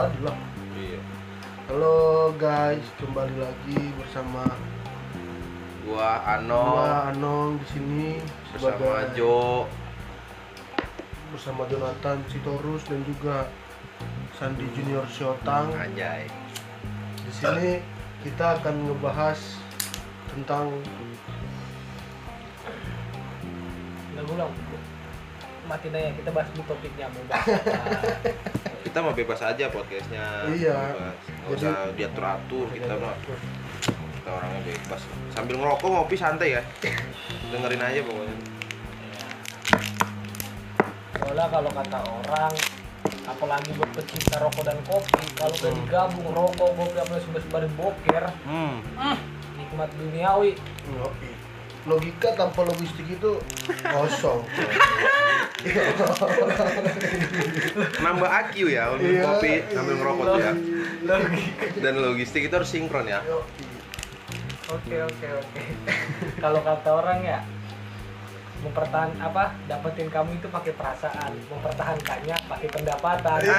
tadi 0.00 0.16
lah 0.24 0.32
Iya. 0.72 1.00
halo 1.68 1.96
guys 2.40 2.80
kembali 2.96 3.36
lagi 3.36 3.92
bersama 4.00 4.48
Gua 5.84 6.24
Ano 6.24 6.56
gua 6.72 7.12
Anong 7.12 7.60
di 7.60 7.66
sini 7.68 8.06
bersama 8.48 8.80
sebagai- 8.80 9.12
Jo. 9.12 9.68
bersama 11.28 11.68
Jonathan 11.68 12.16
Sitorus 12.32 12.88
dan 12.88 13.04
juga 13.04 13.44
Sandi 14.32 14.64
Junior 14.72 15.04
Siotang 15.04 15.68
Anjay. 15.76 16.24
di 17.20 17.32
sini 17.36 17.84
kita 18.24 18.56
akan 18.56 18.88
ngebahas 18.88 19.60
tentang 20.32 20.80
Udah 24.10 24.24
matiin 25.70 25.94
aja 25.94 26.10
kita 26.18 26.30
bahas 26.34 26.48
dulu 26.50 26.64
topiknya 26.66 27.06
mau 27.06 27.22
bahas 27.30 27.46
apa. 27.46 27.86
Kita 28.90 28.98
mau 29.06 29.14
bebas 29.14 29.38
aja 29.38 29.70
podcastnya. 29.70 30.50
Iya. 30.50 30.74
Bebas. 30.74 31.16
Nggak 31.46 31.56
usah 31.62 31.74
diatur 31.94 32.24
atur 32.26 32.66
kita 32.74 32.94
mah. 32.98 33.14
Kita 34.18 34.30
orangnya 34.34 34.60
bebas. 34.66 35.00
Sambil 35.30 35.54
ngerokok 35.62 35.86
ngopi 35.86 36.16
santai 36.18 36.58
ya. 36.58 36.62
Dengerin 37.54 37.78
aja 37.78 38.00
pokoknya. 38.02 38.36
soalnya 41.20 41.46
kalau 41.46 41.70
kata 41.70 41.98
orang 42.26 42.54
apalagi 43.22 43.70
buat 43.78 43.90
pecinta 43.94 44.42
rokok 44.42 44.66
dan 44.66 44.78
kopi 44.82 45.22
kalau 45.38 45.54
udah 45.54 45.72
digabung 45.78 46.26
rokok 46.34 46.68
kopi 46.74 46.96
apalagi 46.98 47.22
sudah 47.22 47.40
sebarin 47.46 47.72
boker 47.78 48.24
Hmm. 48.42 48.82
hmm, 48.98 49.16
nikmat 49.54 49.90
duniawi 49.94 50.58
ngopi 50.90 51.30
logika 51.88 52.28
tanpa 52.36 52.60
logistik 52.66 53.06
itu 53.08 53.40
kosong. 53.84 54.44
Nambah 58.00 58.28
IQ 58.28 58.54
ya 58.68 58.92
untuk 58.92 59.08
Iya, 59.08 59.24
kopi 59.24 59.52
sambil 59.72 59.94
ngerokok 59.96 60.26
ya. 60.36 60.52
logika 61.04 61.66
Dan 61.80 61.94
logistik 62.00 62.42
itu 62.48 62.54
harus 62.54 62.68
sinkron 62.68 63.08
ya. 63.08 63.24
Oke 64.70 64.96
oke 65.02 65.26
oke. 65.40 65.62
Kalau 66.44 66.60
kata 66.62 66.90
orang 66.92 67.18
ya 67.24 67.40
mempertahan 68.60 69.16
apa 69.24 69.56
dapetin 69.64 70.12
kamu 70.12 70.36
itu 70.36 70.48
pakai 70.52 70.72
perasaan. 70.76 71.32
Mempertahankannya 71.48 72.36
pakai 72.44 72.68
pendapatan. 72.68 73.40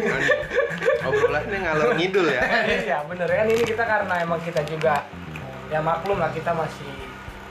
Kan 0.00 0.22
obrolannya 1.00 1.58
ngalor 1.64 1.90
ngidul 1.96 2.26
ya. 2.28 2.42
ya 2.96 2.98
bener 3.08 3.28
kan 3.28 3.46
ini 3.48 3.62
kita 3.64 3.84
karena 3.84 4.14
emang 4.20 4.40
kita 4.40 4.60
juga 4.64 5.04
ya 5.70 5.80
maklum 5.80 6.18
lah 6.18 6.28
kita 6.34 6.52
masih 6.52 6.88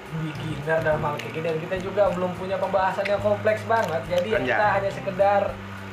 beginner 0.09 0.81
dalam 0.81 1.02
hal 1.05 1.16
kayak 1.22 1.33
gini 1.33 1.45
dan 1.53 1.59
kita 1.61 1.75
juga 1.80 2.03
belum 2.11 2.33
punya 2.33 2.58
pembahasan 2.58 3.05
yang 3.05 3.22
kompleks 3.22 3.61
banget 3.70 4.02
jadi 4.09 4.27
ya 4.27 4.39
kita 4.42 4.58
Anjay. 4.66 4.75
hanya 4.81 4.92
sekedar 4.92 5.42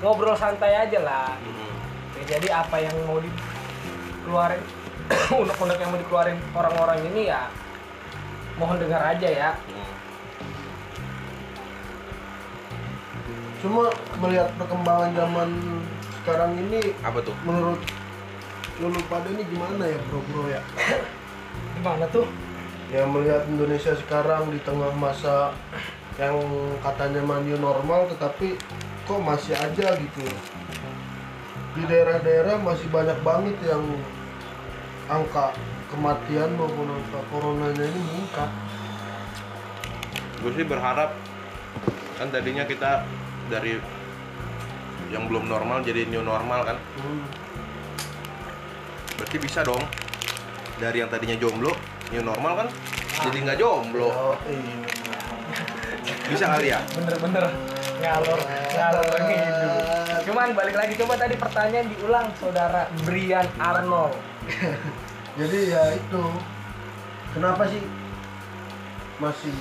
ngobrol 0.01 0.37
santai 0.37 0.73
aja 0.75 1.01
lah 1.01 1.37
Hmm. 1.37 1.73
Ya, 2.17 2.41
jadi 2.41 2.49
apa 2.65 2.81
yang 2.81 2.97
mau 3.05 3.21
dikeluarin 3.21 4.65
unek-unek 5.45 5.77
yang 5.77 5.91
mau 5.93 6.01
dikeluarin 6.01 6.39
orang-orang 6.57 6.99
ini 7.13 7.29
ya 7.29 7.45
mohon 8.57 8.81
dengar 8.81 9.05
aja 9.05 9.29
ya 9.29 9.51
Hmm. 9.53 9.93
cuma 13.61 13.85
melihat 14.21 14.49
perkembangan 14.57 15.11
zaman 15.13 15.49
sekarang 16.27 16.59
ini 16.59 16.91
Apa 17.07 17.23
tuh? 17.23 17.39
menurut 17.47 17.79
lu 18.83 18.91
pada 19.07 19.31
ini 19.31 19.47
gimana 19.47 19.87
ya 19.87 19.95
bro 20.11 20.19
bro 20.27 20.51
ya? 20.51 20.59
Gimana 21.79 22.05
tuh? 22.11 22.27
Ya 22.91 23.07
melihat 23.07 23.47
Indonesia 23.47 23.95
sekarang 23.95 24.51
di 24.51 24.59
tengah 24.67 24.91
masa 24.99 25.55
yang 26.19 26.35
katanya 26.83 27.23
mah 27.23 27.41
new 27.47 27.57
normal 27.63 28.11
tetapi 28.11 28.59
kok 29.07 29.23
masih 29.23 29.55
aja 29.55 29.97
gitu? 29.97 30.27
Di 31.79 31.83
daerah-daerah 31.87 32.59
masih 32.59 32.91
banyak 32.91 33.17
banget 33.23 33.57
yang 33.63 33.87
angka 35.07 35.55
kematian 35.95 36.59
maupun 36.59 36.91
angka 36.91 37.21
coronanya 37.31 37.87
ini 37.87 38.01
meningkat. 38.03 38.51
Gue 40.43 40.53
sih 40.59 40.67
berharap 40.67 41.15
kan 42.19 42.29
tadinya 42.29 42.67
kita 42.67 43.07
dari 43.49 43.79
yang 45.11 45.31
belum 45.31 45.47
normal 45.47 45.83
jadi 45.87 46.07
new 46.09 46.23
normal 46.23 46.63
kan? 46.67 46.77
Hmm. 46.99 47.25
berarti 49.17 49.37
bisa 49.41 49.65
dong. 49.65 49.81
Dari 50.77 51.01
yang 51.01 51.09
tadinya 51.09 51.37
jomblo 51.41 51.73
new 52.13 52.21
normal 52.21 52.65
kan? 52.65 52.69
Jadi 53.25 53.37
nggak 53.43 53.59
jomblo. 53.59 54.13
Oh, 54.13 54.37
iya. 54.45 54.77
bisa 56.29 56.45
kali 56.53 56.69
ya? 56.69 56.81
Bener-bener. 56.93 57.45
Ngalor 57.97 58.41
ngalor 58.77 59.17
ngidul 59.25 59.97
cuman 60.27 60.49
balik 60.53 60.77
lagi 60.77 60.95
coba 61.01 61.15
tadi 61.17 61.35
pertanyaan 61.39 61.87
diulang 61.97 62.29
saudara 62.37 62.91
Brian 63.09 63.49
Arnold 63.57 64.13
jadi 65.41 65.59
ya 65.73 65.83
itu 65.97 66.23
kenapa 67.33 67.65
sih 67.71 67.83
masih 69.17 69.55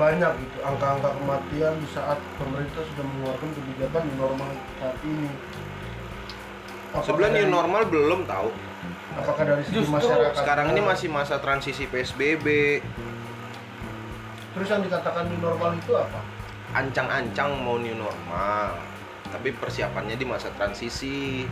banyak 0.00 0.32
gitu. 0.40 0.58
Angka-angka 0.64 1.12
kematian 1.12 1.76
di 1.76 1.88
saat 1.92 2.16
pemerintah 2.40 2.80
sudah 2.88 3.04
mengeluarkan 3.04 3.48
kebijakan 3.52 4.00
new 4.08 4.16
normal 4.16 4.48
saat 4.80 4.96
ini. 5.04 5.28
Apakah 6.90 7.04
sebenarnya 7.04 7.36
new 7.36 7.44
dari- 7.44 7.54
normal 7.54 7.82
belum 7.92 8.20
tahu. 8.24 8.48
Apakah 9.10 9.42
dari 9.44 9.62
segi 9.68 9.76
Justru 9.84 9.92
masyarakat? 9.92 10.32
Sekarang 10.40 10.66
ini 10.72 10.80
masih 10.80 11.08
masa 11.12 11.36
transisi 11.36 11.84
psbb 11.84 12.46
terus 14.50 14.66
yang 14.66 14.82
dikatakan 14.82 15.30
new 15.30 15.38
normal 15.38 15.78
itu 15.78 15.92
apa? 15.94 16.20
Ancang-ancang 16.74 17.54
mau 17.62 17.78
new 17.78 17.94
normal 17.94 18.74
tapi 19.30 19.54
persiapannya 19.54 20.18
di 20.18 20.26
masa 20.26 20.50
transisi. 20.58 21.46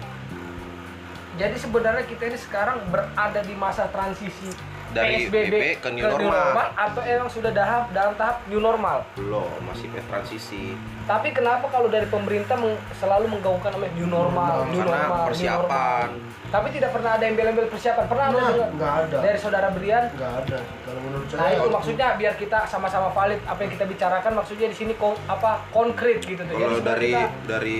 Jadi 1.38 1.54
sebenarnya 1.54 2.02
kita 2.10 2.26
ini 2.26 2.38
sekarang 2.38 2.82
berada 2.90 3.38
di 3.46 3.54
masa 3.54 3.86
transisi 3.94 4.50
Dari 4.88 5.14
PSBB 5.22 5.52
PP 5.52 5.64
ke 5.78 5.88
new 5.90 6.00
normal. 6.02 6.72
atau 6.72 7.02
emang 7.02 7.28
sudah 7.28 7.50
dalam 7.50 7.84
dalam 7.90 8.14
tahap 8.14 8.40
new 8.46 8.56
normal? 8.58 9.04
Belum 9.12 9.44
masih 9.62 9.88
ke 9.88 10.00
transisi. 10.02 10.72
Tapi 11.04 11.28
kenapa 11.30 11.68
kalau 11.68 11.86
dari 11.86 12.04
pemerintah 12.04 12.54
meng- 12.54 12.80
selalu 12.94 13.28
menggaungkan 13.28 13.68
namanya 13.70 13.92
new 13.92 14.06
normal, 14.06 14.64
new 14.66 14.78
karena 14.78 14.96
normal, 14.98 15.18
new 15.18 15.28
persiapan. 15.28 16.08
normal. 16.08 16.36
tapi 16.48 16.72
tidak 16.72 16.90
pernah 16.90 17.12
ada 17.12 17.24
embel-embel 17.26 17.68
persiapan. 17.68 18.04
Pernah 18.06 18.24
ada 18.24 18.32
Nah, 18.34 18.48
dengar? 18.48 18.68
nggak 18.72 18.94
ada. 19.02 19.16
Dari 19.20 19.38
saudara 19.38 19.68
Brian? 19.68 20.04
Nggak 20.10 20.32
ada. 20.38 20.58
Kalau 20.80 21.00
menurut 21.02 21.26
saya 21.26 21.38
Nah 21.38 21.48
itu 21.50 21.68
maksudnya 21.68 22.06
biar 22.14 22.34
kita 22.34 22.58
sama-sama 22.64 23.08
valid 23.10 23.40
apa 23.44 23.60
yang 23.60 23.70
kita 23.70 23.84
bicarakan 23.84 24.32
maksudnya 24.34 24.66
di 24.66 24.76
sini 24.78 24.92
kon- 24.94 25.20
apa 25.26 25.60
konkret 25.68 26.20
gitu 26.22 26.40
tuh. 26.40 26.56
kalau 26.56 26.80
dari 26.80 27.12
kita- 27.12 27.32
dari 27.46 27.76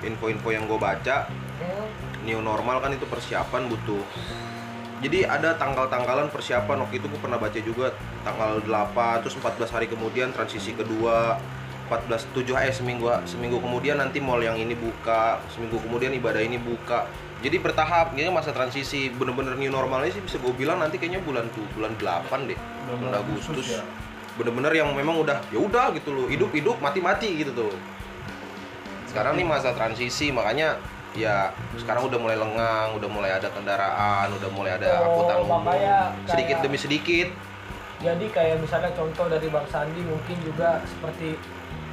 info-info 0.00 0.48
yang 0.48 0.64
gue 0.64 0.74
baca 0.76 1.30
Hmm, 1.58 1.86
new 2.22 2.38
normal 2.40 2.78
kan 2.78 2.90
itu 2.90 3.02
persiapan 3.04 3.66
butuh 3.66 4.02
jadi 4.98 5.30
ada 5.30 5.54
tanggal-tanggalan 5.54 6.26
persiapan 6.30 6.82
waktu 6.82 6.98
itu 6.98 7.06
gue 7.06 7.20
pernah 7.22 7.38
baca 7.38 7.58
juga 7.62 7.94
tanggal 8.26 8.58
8 8.66 9.22
terus 9.22 9.38
14 9.38 9.74
hari 9.74 9.86
kemudian 9.86 10.34
transisi 10.34 10.74
kedua 10.74 11.38
14 11.88 12.36
7 12.36 12.66
eh 12.68 12.74
seminggu 12.74 13.08
seminggu 13.24 13.62
kemudian 13.64 13.96
nanti 13.96 14.20
mall 14.20 14.42
yang 14.42 14.58
ini 14.60 14.76
buka 14.76 15.40
seminggu 15.48 15.80
kemudian 15.80 16.12
ibadah 16.12 16.44
ini 16.44 16.60
buka. 16.60 17.08
Jadi 17.38 17.62
bertahap 17.62 18.18
ini 18.18 18.28
masa 18.34 18.50
transisi 18.50 19.14
bener-bener 19.14 19.54
new 19.54 19.70
normalnya 19.70 20.10
sih 20.10 20.20
bisa 20.20 20.42
gue 20.42 20.50
bilang 20.58 20.82
nanti 20.82 20.98
kayaknya 20.98 21.22
bulan 21.22 21.46
tuh 21.54 21.62
bulan 21.78 21.94
8 21.96 22.50
deh 22.50 22.58
bulan 22.98 23.14
Agustus. 23.16 23.78
Ya. 23.78 23.82
bener-bener 24.38 24.70
yang 24.70 24.94
memang 24.94 25.18
udah 25.18 25.42
ya 25.50 25.58
udah 25.58 25.90
gitu 25.98 26.14
loh 26.14 26.30
hidup 26.30 26.54
hidup 26.54 26.78
mati 26.78 27.02
mati 27.02 27.42
gitu 27.42 27.50
tuh. 27.54 27.74
Sekarang 29.10 29.34
nih 29.34 29.42
masa 29.42 29.74
transisi 29.74 30.30
makanya 30.30 30.78
ya 31.12 31.50
sekarang 31.74 32.04
udah 32.04 32.18
mulai 32.18 32.36
lengang 32.36 32.88
udah 32.94 33.08
mulai 33.08 33.30
ada 33.30 33.48
kendaraan 33.48 34.28
udah 34.30 34.50
mulai 34.50 34.72
ada 34.74 34.88
Oh, 35.00 35.24
angkutan 35.24 35.36
umum. 35.40 35.62
sedikit 36.24 36.56
demi 36.60 36.76
sedikit. 36.76 37.28
Jadi 37.98 38.30
kayak 38.30 38.60
misalnya 38.60 38.94
contoh 38.94 39.26
dari 39.26 39.48
Bang 39.48 39.66
Sandi 39.66 39.98
mungkin 40.00 40.36
juga 40.40 40.78
seperti 40.84 41.34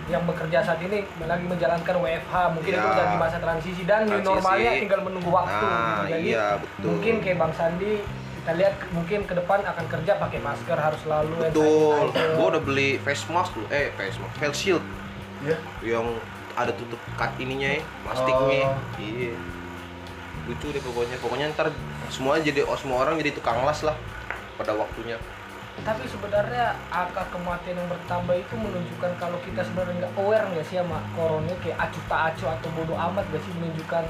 yang 0.05 0.21
bekerja 0.23 0.61
saat 0.61 0.77
ini 0.79 1.01
lagi 1.19 1.41
menjalankan 1.43 1.95
WFH 1.97 2.33
mungkin 2.53 2.71
Iya. 2.71 2.77
itu 2.77 2.87
udah 2.87 3.05
di 3.07 3.17
masa 3.17 3.37
transisi 3.39 3.81
dan 3.83 4.05
new 4.05 4.13
Transisi. 4.13 4.29
normalnya 4.29 4.71
tinggal 4.77 5.01
menunggu 5.01 5.31
waktu. 5.33 5.65
nah 5.65 6.05
Jadi 6.05 6.21
iya 6.23 6.45
betul. 6.55 6.85
mungkin 6.85 7.13
kayak 7.19 7.37
Bang 7.39 7.53
Sandi 7.53 7.93
kita 8.37 8.51
lihat 8.53 8.75
mungkin 8.93 9.19
ke 9.25 9.33
depan 9.33 9.59
akan 9.65 9.85
kerja 9.89 10.11
pakai 10.15 10.39
masker 10.39 10.77
harus 10.77 10.99
selalu 11.01 11.33
betul. 11.41 12.13
gua 12.13 12.45
udah 12.47 12.61
beli 12.61 13.01
face 13.01 13.25
mask 13.27 13.57
eh 13.73 13.89
face 13.91 14.21
mask 14.21 14.35
face 14.37 14.57
shield. 14.59 14.85
Ya 15.41 15.57
yang 15.83 16.05
ada 16.55 16.71
tutup 16.73 16.99
cut 17.19 17.31
ininya 17.37 17.79
ya 17.79 17.81
plastiknya. 18.07 18.67
Oh. 18.71 18.79
iya. 18.99 19.35
Lucu 20.47 20.67
deh 20.71 20.81
pokoknya. 20.83 21.15
Pokoknya 21.19 21.45
ntar 21.53 21.67
semuanya 22.09 22.47
jadi 22.47 22.63
oh, 22.65 22.77
semua 22.79 23.03
orang 23.03 23.19
jadi 23.19 23.35
tukang 23.35 23.61
las 23.67 23.83
lah 23.83 23.95
pada 24.55 24.71
waktunya. 24.75 25.19
Tapi 25.83 26.07
sebenarnya 26.07 26.79
angka 26.87 27.27
kematian 27.35 27.75
yang 27.75 27.89
bertambah 27.91 28.35
itu 28.39 28.55
menunjukkan 28.55 29.11
kalau 29.19 29.35
kita 29.43 29.59
sebenarnya 29.59 30.07
nggak 30.07 30.13
aware 30.15 30.47
nggak 30.55 30.65
sih 30.71 30.79
sama 30.79 31.03
corona 31.19 31.51
kayak 31.59 31.77
acuh 31.83 32.03
tak 32.07 32.21
acuh 32.31 32.47
atau 32.55 32.69
bodoh 32.79 32.95
amat 32.95 33.27
gak 33.27 33.43
sih 33.43 33.51
menunjukkan 33.59 34.03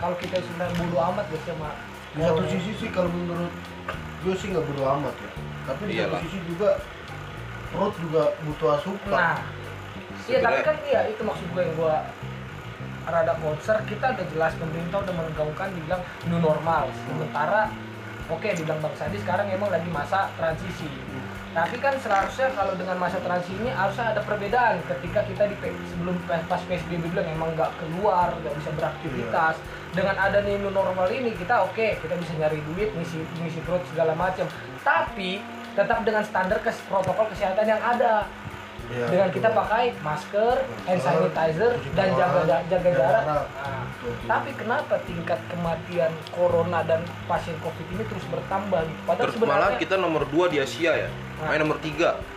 kalau 0.00 0.16
kita 0.16 0.40
sebenarnya 0.40 0.76
bodoh 0.80 1.00
amat 1.12 1.24
gak 1.28 1.40
sih 1.44 1.52
sama 1.52 1.70
di 2.14 2.22
satu 2.22 2.44
sisi 2.46 2.72
sih 2.78 2.88
kalau 2.94 3.10
menurut 3.10 3.50
gue 4.22 4.34
sih 4.38 4.46
nggak 4.54 4.64
bodo 4.70 4.82
amat 4.86 5.14
ya. 5.18 5.30
Tapi 5.66 5.82
di 5.90 5.92
Iyalah. 5.98 6.16
satu 6.16 6.16
sisi 6.24 6.38
juga 6.46 6.70
perut 7.74 7.94
juga 7.98 8.22
butuh 8.46 8.68
asupan. 8.78 9.12
Nah, 9.18 9.38
Iya 10.24 10.38
tapi 10.40 10.60
kan 10.64 10.76
iya 10.88 11.00
itu 11.12 11.20
maksud 11.20 11.46
gue 11.52 11.62
yang 11.62 11.74
gue 11.76 11.96
rada 13.04 13.36
konser 13.36 13.76
kita 13.84 14.16
udah 14.16 14.26
jelas 14.32 14.52
pemerintah 14.56 15.04
udah 15.04 15.14
menggaungkan 15.14 15.68
bilang 15.76 16.00
new 16.24 16.40
normal. 16.40 16.88
Sementara 17.04 17.68
oke 18.32 18.48
dibilang 18.56 18.80
bang 18.80 18.94
Sandi 18.96 19.20
sekarang 19.20 19.52
emang 19.52 19.68
lagi 19.68 19.88
masa 19.92 20.32
transisi. 20.40 20.88
Tapi 21.54 21.78
kan 21.78 21.94
seharusnya 22.02 22.50
kalau 22.50 22.74
dengan 22.74 22.98
masa 22.98 23.22
transisi 23.22 23.54
ini 23.62 23.70
harusnya 23.70 24.10
ada 24.10 24.26
perbedaan 24.26 24.82
ketika 24.90 25.22
kita 25.22 25.46
di 25.46 25.56
sebelum 25.92 26.18
pas 26.26 26.58
PSBB 26.66 27.14
bilang 27.14 27.28
emang 27.30 27.54
nggak 27.54 27.70
keluar 27.78 28.32
nggak 28.40 28.54
bisa 28.58 28.70
beraktivitas. 28.74 29.60
Dengan 29.94 30.18
adanya 30.18 30.58
new 30.58 30.72
normal 30.72 31.06
ini 31.12 31.30
kita 31.36 31.62
oke 31.68 32.00
kita 32.00 32.14
bisa 32.18 32.32
nyari 32.40 32.58
duit 32.72 32.90
ngisi 32.96 33.22
ngisi 33.44 33.60
perut 33.62 33.84
segala 33.92 34.16
macam. 34.16 34.48
Tapi 34.82 35.38
tetap 35.76 36.02
dengan 36.02 36.24
standar 36.26 36.58
kes, 36.64 36.80
protokol 36.90 37.28
kesehatan 37.30 37.66
yang 37.66 37.82
ada 37.82 38.26
Iya, 38.92 39.06
dengan 39.08 39.28
kita 39.32 39.48
pakai 39.56 39.84
masker, 40.04 40.56
hand 40.84 41.00
sanitizer, 41.00 41.72
dan 41.96 42.08
jaga 42.12 42.40
jaga 42.44 42.56
jaga 42.68 42.90
jarak. 42.92 43.24
Nah, 43.24 43.44
tapi 44.28 44.50
kenapa 44.56 44.94
tingkat 45.08 45.40
kematian 45.48 46.12
corona 46.36 46.84
dan 46.84 47.00
pasien 47.24 47.56
covid 47.64 47.86
ini 47.96 48.04
terus 48.04 48.24
bertambah 48.28 48.84
gitu? 48.84 49.00
Padahal 49.08 49.26
Terus 49.32 49.36
malah 49.40 49.70
kita 49.80 49.96
nomor 49.96 50.28
2 50.28 50.52
di 50.52 50.58
Asia 50.60 50.92
ya. 51.06 51.08
Nah. 51.40 51.48
Main 51.48 51.60
nomor 51.64 51.78
3 51.80 52.34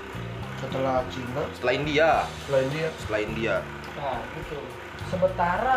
setelah 0.57 1.05
Cina 1.13 1.41
setelah 1.53 1.73
India. 1.75 2.09
setelah 2.25 2.61
India 2.65 2.87
Setelah 2.97 3.21
India. 3.21 3.55
nah 3.97 4.17
gitu. 4.37 4.57
Sementara 5.07 5.75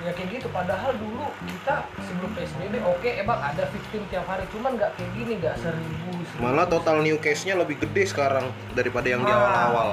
ya 0.00 0.12
kayak 0.12 0.28
gitu. 0.36 0.48
Padahal 0.50 0.92
dulu 0.96 1.26
kita 1.44 1.84
sebelum 2.00 2.30
psbb 2.32 2.74
oke 2.82 3.10
emang 3.10 3.38
ada 3.38 3.64
victim 3.68 4.02
tiap 4.08 4.26
hari, 4.26 4.44
cuman 4.50 4.76
nggak 4.76 4.90
kayak 4.96 5.10
gini, 5.14 5.32
nggak 5.38 5.56
seribu. 5.58 6.10
seribu. 6.24 6.42
Malah 6.42 6.66
total 6.66 7.00
new 7.00 7.18
case-nya 7.18 7.54
lebih 7.54 7.80
gede 7.80 8.04
sekarang 8.08 8.48
daripada 8.72 9.06
yang 9.08 9.22
di 9.22 9.30
Ah. 9.30 9.36
awal-awal. 9.36 9.88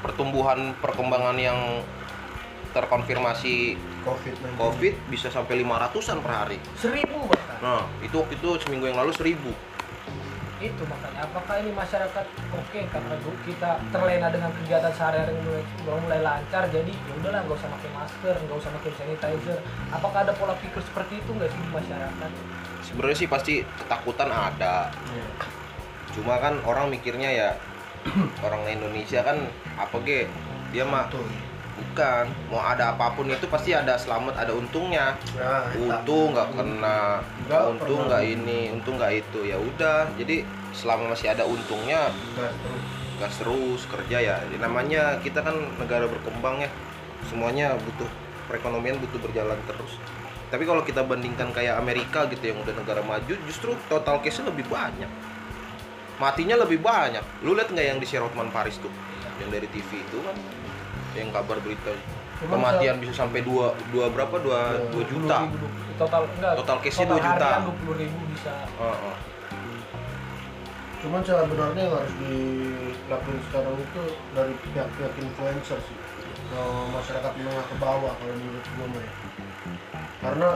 Pertumbuhan 0.00 0.72
perkembangan 0.80 1.36
yang 1.36 1.58
terkonfirmasi 2.70 3.74
covid 4.06 4.34
COVID 4.56 4.94
bisa 5.10 5.28
sampai 5.28 5.60
500-an 5.60 6.18
per 6.22 6.32
hari. 6.32 6.58
seribu 6.78 7.26
bahkan. 7.26 7.58
Nah, 7.60 7.82
itu 8.00 8.14
waktu 8.16 8.38
itu 8.38 8.48
seminggu 8.62 8.88
yang 8.88 8.96
lalu 8.96 9.12
1000. 9.12 9.52
Itu 10.60 10.82
makanya 10.84 11.24
apakah 11.24 11.56
ini 11.64 11.72
masyarakat 11.72 12.26
oke? 12.52 12.80
Karena 12.92 13.14
dulu 13.24 13.36
kita 13.48 13.80
terlena 13.88 14.28
dengan 14.28 14.52
kegiatan 14.52 14.92
sehari-hari 14.92 15.32
yang 15.32 15.42
mulai, 15.48 15.64
mulai 16.04 16.20
lancar 16.20 16.68
jadi 16.68 16.92
ya 16.92 17.12
udahlah 17.16 17.40
nggak 17.48 17.56
usah 17.56 17.70
pakai 17.80 17.90
masker 17.96 18.34
nggak 18.44 18.58
usah 18.60 18.70
pakai 18.76 18.90
sanitizer. 19.00 19.58
Apakah 19.88 20.20
ada 20.28 20.32
pola 20.36 20.54
pikir 20.60 20.84
seperti 20.84 21.24
itu 21.24 21.30
nggak 21.32 21.48
sih 21.48 21.60
di 21.64 21.70
masyarakat? 21.72 22.30
Sebenarnya 22.84 23.16
sih 23.16 23.28
pasti 23.28 23.54
ketakutan 23.64 24.28
ada. 24.28 24.92
Iya. 24.92 25.26
Cuma 26.12 26.36
kan 26.36 26.60
orang 26.68 26.92
mikirnya 26.92 27.30
ya 27.32 27.48
orang 28.46 28.68
Indonesia 28.68 29.24
kan 29.24 29.48
apa 29.80 29.96
ge? 30.04 30.28
Dia 30.70 30.86
mah 30.86 31.10
Bukan 31.80 32.24
mau 32.52 32.60
ada 32.60 32.92
apa 32.92 33.16
pun 33.16 33.26
itu 33.32 33.48
pasti 33.48 33.72
ada 33.72 33.96
selamat 33.96 34.36
ada 34.36 34.52
untungnya. 34.52 35.16
Nah, 35.34 35.64
untung 35.74 36.36
nggak 36.36 36.48
kena 36.52 37.24
Nggak 37.48 37.62
untung 37.76 38.00
nggak 38.06 38.22
ini 38.28 38.60
untung 38.70 38.94
nggak 39.00 39.12
itu. 39.24 39.40
Ya 39.48 39.56
udah 39.56 40.12
jadi 40.20 40.44
selama 40.76 41.16
masih 41.16 41.32
ada 41.32 41.48
untungnya 41.48 42.12
Gas 43.20 43.36
terus. 43.40 43.84
kerja 43.88 44.16
ya. 44.20 44.36
Namanya 44.60 45.20
kita 45.24 45.40
kan 45.40 45.56
negara 45.80 46.04
berkembang 46.08 46.64
ya. 46.64 46.70
Semuanya 47.28 47.76
butuh 47.80 48.08
perekonomian 48.48 49.00
butuh 49.00 49.20
berjalan 49.20 49.56
terus. 49.68 49.96
Tapi 50.50 50.66
kalau 50.66 50.82
kita 50.82 51.06
bandingkan 51.06 51.54
kayak 51.54 51.78
Amerika 51.78 52.26
gitu 52.26 52.50
yang 52.50 52.58
udah 52.58 52.74
negara 52.74 53.00
maju 53.06 53.34
justru 53.46 53.70
total 53.86 54.18
case 54.18 54.42
lebih 54.42 54.66
banyak. 54.66 55.06
Matinya 56.18 56.58
lebih 56.60 56.82
banyak. 56.82 57.22
Lu 57.46 57.54
lihat 57.56 57.70
nggak 57.70 57.86
yang 57.86 57.98
di 58.02 58.04
Sir 58.04 58.20
Hotman 58.20 58.50
Paris 58.50 58.76
tuh? 58.82 58.90
Yang 59.40 59.50
dari 59.56 59.68
TV 59.72 60.04
itu 60.04 60.18
kan 60.20 60.36
yang 61.16 61.28
kabar 61.34 61.58
berita 61.62 61.92
Cuman 62.40 62.56
kematian 62.56 62.96
bisa 63.04 63.12
sampai 63.26 63.44
dua 63.44 63.76
dua 63.92 64.08
berapa 64.08 64.32
dua 64.40 64.80
dua 64.88 65.04
juta 65.04 65.44
20.000, 65.44 66.00
total 66.00 66.22
enggak 66.24 66.52
Total 66.64 66.76
case-nya 66.80 67.06
2 67.12 67.20
juta. 67.20 67.48
dua 67.68 67.74
puluh 67.84 67.94
ribu 68.00 68.20
bisa 68.32 68.52
Heeh. 68.80 69.16
cuman 71.00 71.20
sebenarnya 71.24 71.82
yang 71.88 71.96
harus 71.96 72.14
dilakuin 72.20 73.40
sekarang 73.48 73.76
itu 73.76 74.02
dari 74.36 74.52
pihak-pihak 74.52 75.12
influencer 75.16 75.78
sih 75.80 75.96
ke 76.50 76.62
masyarakat 76.92 77.32
menengah 77.40 77.64
ke 77.64 77.76
bawah 77.80 78.12
kalau 78.20 78.34
menurut 78.36 78.64
gue 78.68 78.86
mah 78.90 79.00
ya. 79.00 79.12
karena 80.20 80.48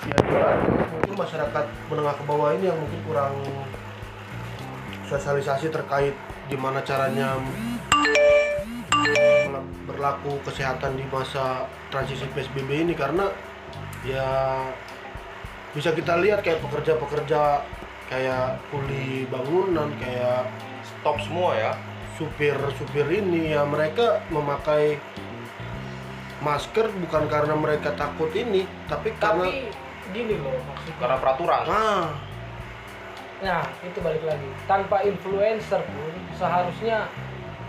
ya 0.00 0.16
mungkin 0.92 1.14
masyarakat 1.16 1.64
menengah 1.88 2.14
ke 2.16 2.24
bawah 2.28 2.48
ini 2.56 2.64
yang 2.68 2.78
mungkin 2.80 3.00
kurang 3.04 3.34
sosialisasi 5.08 5.72
terkait 5.72 6.12
gimana 6.52 6.84
caranya 6.84 7.38
berlaku 9.88 10.40
kesehatan 10.46 10.96
di 10.96 11.04
masa 11.08 11.66
transisi 11.92 12.26
PSBB 12.32 12.88
ini 12.88 12.94
karena 12.96 13.28
ya 14.04 14.28
bisa 15.76 15.94
kita 15.94 16.18
lihat 16.18 16.42
kayak 16.42 16.62
pekerja-pekerja 16.64 17.62
kayak 18.10 18.58
kuli 18.74 19.24
bangunan 19.30 19.92
kayak 20.02 20.50
stop 20.82 21.20
semua 21.22 21.54
ya? 21.56 21.72
supir-supir 22.20 23.08
ini 23.08 23.56
ya 23.56 23.64
mereka 23.64 24.20
memakai 24.28 25.00
masker 26.44 26.92
bukan 27.08 27.24
karena 27.32 27.56
mereka 27.56 27.96
takut 27.96 28.28
ini 28.36 28.68
tapi 28.92 29.16
karena 29.16 29.48
tapi 29.48 29.72
gini 30.12 30.34
loh 30.36 30.58
maksudnya. 30.68 30.94
Karena 30.98 31.16
peraturan. 31.16 31.62
Ah. 31.70 32.08
Nah 33.40 33.62
itu 33.80 33.98
balik 34.04 34.24
lagi. 34.26 34.48
Tanpa 34.68 35.00
influencer 35.06 35.80
pun 35.80 36.14
seharusnya 36.36 37.08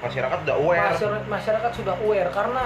masyarakat 0.02 0.38
udah 0.44 0.56
aware. 0.58 0.92
Masyarakat, 0.98 1.24
masyarakat 1.30 1.72
sudah 1.78 1.96
aware 2.02 2.30
karena 2.34 2.64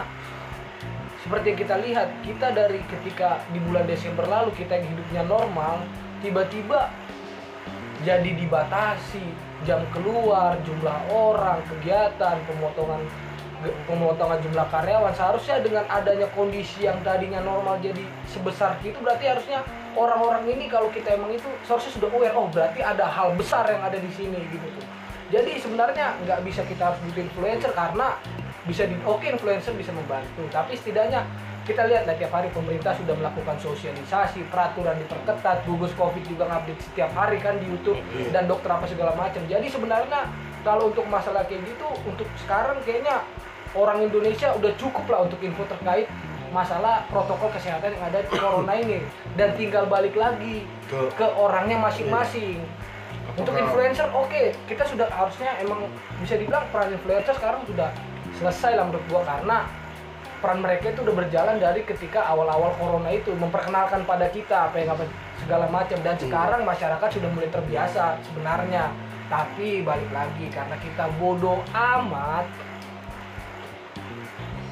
seperti 1.22 1.46
yang 1.52 1.60
kita 1.60 1.76
lihat 1.82 2.08
kita 2.22 2.48
dari 2.54 2.80
ketika 2.86 3.42
di 3.50 3.60
bulan 3.60 3.86
Desember 3.90 4.30
lalu 4.30 4.54
kita 4.54 4.78
yang 4.78 4.88
hidupnya 4.94 5.22
normal 5.26 5.82
tiba-tiba 6.22 6.94
jadi 8.06 8.30
dibatasi 8.38 9.26
jam 9.66 9.82
keluar 9.90 10.54
jumlah 10.62 10.98
orang 11.10 11.60
kegiatan 11.66 12.38
pemotongan 12.46 13.02
pemotongan 13.90 14.38
jumlah 14.46 14.68
karyawan. 14.70 15.14
Seharusnya 15.18 15.58
dengan 15.66 15.90
adanya 15.90 16.30
kondisi 16.38 16.86
yang 16.86 17.02
tadinya 17.02 17.42
normal 17.42 17.82
jadi 17.82 18.06
sebesar 18.30 18.78
itu 18.86 18.96
berarti 19.02 19.26
harusnya 19.26 19.66
orang-orang 19.98 20.46
ini 20.46 20.70
kalau 20.70 20.94
kita 20.94 21.18
emang 21.18 21.34
itu 21.34 21.50
seharusnya 21.66 21.94
sudah 21.98 22.10
aware 22.14 22.36
oh 22.38 22.48
berarti 22.54 22.86
ada 22.86 23.10
hal 23.10 23.34
besar 23.34 23.66
yang 23.66 23.82
ada 23.82 23.98
di 23.98 24.12
sini 24.14 24.38
gitu 24.54 24.68
tuh 24.78 24.86
jadi 25.30 25.58
sebenarnya 25.58 26.22
nggak 26.22 26.40
bisa 26.46 26.62
kita 26.64 26.94
harus 26.94 27.00
butuh 27.02 27.24
influencer 27.24 27.72
karena 27.74 28.18
bisa 28.66 28.86
di 28.86 28.98
oke 29.06 29.26
influencer 29.26 29.74
bisa 29.74 29.90
membantu 29.90 30.46
tapi 30.50 30.74
setidaknya 30.74 31.26
kita 31.66 31.82
lihat 31.90 32.06
lah 32.06 32.14
tiap 32.14 32.30
hari 32.30 32.50
pemerintah 32.54 32.94
sudah 32.94 33.18
melakukan 33.18 33.58
sosialisasi 33.58 34.46
peraturan 34.54 35.02
diperketat 35.02 35.66
gugus 35.66 35.90
covid 35.98 36.22
juga 36.26 36.46
ngupdate 36.46 36.82
setiap 36.82 37.10
hari 37.14 37.42
kan 37.42 37.58
di 37.58 37.66
YouTube 37.66 37.98
Iya. 38.14 38.30
dan 38.30 38.46
dokter 38.46 38.70
apa 38.70 38.86
segala 38.86 39.18
macam 39.18 39.42
jadi 39.46 39.66
sebenarnya 39.66 40.30
kalau 40.62 40.94
untuk 40.94 41.06
masalah 41.10 41.42
kayak 41.46 41.66
gitu 41.66 41.90
untuk 42.06 42.30
sekarang 42.42 42.78
kayaknya 42.86 43.22
orang 43.74 44.02
Indonesia 44.02 44.54
udah 44.54 44.72
cukup 44.78 45.06
lah 45.10 45.20
untuk 45.26 45.42
info 45.42 45.66
terkait 45.66 46.06
masalah 46.50 47.04
protokol 47.10 47.52
kesehatan 47.52 47.98
yang 47.98 48.04
ada 48.08 48.24
di 48.24 48.32
corona 48.32 48.74
ini 48.78 49.02
dan 49.36 49.52
tinggal 49.58 49.90
balik 49.90 50.16
lagi 50.16 50.64
ke 50.88 51.00
ke 51.12 51.28
orangnya 51.36 51.76
masing-masing. 51.76 52.62
Untuk 53.36 53.52
influencer 53.52 54.08
oke, 54.16 54.56
kita 54.64 54.84
sudah 54.88 55.12
harusnya 55.12 55.60
emang 55.60 55.92
bisa 56.24 56.40
dibilang 56.40 56.64
peran 56.72 56.96
influencer 56.96 57.36
sekarang 57.36 57.68
sudah 57.68 57.92
selesai 58.40 58.80
lah 58.80 58.84
menurut 58.88 59.06
gua 59.12 59.22
karena 59.28 59.68
peran 60.40 60.60
mereka 60.64 60.94
itu 60.96 61.04
udah 61.04 61.16
berjalan 61.20 61.56
dari 61.60 61.82
ketika 61.84 62.22
awal-awal 62.32 62.72
corona 62.80 63.12
itu 63.12 63.34
memperkenalkan 63.36 64.08
pada 64.08 64.32
kita 64.32 64.72
apa 64.72 64.76
yang 64.80 64.96
apa 64.96 65.04
segala 65.44 65.66
macam. 65.68 65.98
Dan 66.00 66.16
sekarang 66.16 66.62
masyarakat 66.64 67.10
sudah 67.12 67.30
mulai 67.36 67.50
terbiasa 67.52 68.22
sebenarnya. 68.24 68.94
Tapi 69.26 69.82
balik 69.82 70.12
lagi 70.14 70.48
karena 70.54 70.78
kita 70.80 71.10
bodoh 71.18 71.60
amat. 71.74 72.46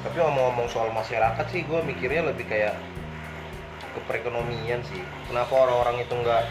Tapi 0.08 0.16
ngomong-ngomong 0.20 0.68
soal 0.70 0.88
masyarakat 0.94 1.44
sih 1.50 1.66
gue 1.66 1.80
mikirnya 1.84 2.32
lebih 2.32 2.46
kayak 2.48 2.78
ke 3.92 4.00
perekonomian 4.06 4.78
sih. 4.86 5.02
Kenapa 5.26 5.52
orang-orang 5.52 6.06
itu 6.06 6.14
nggak 6.14 6.42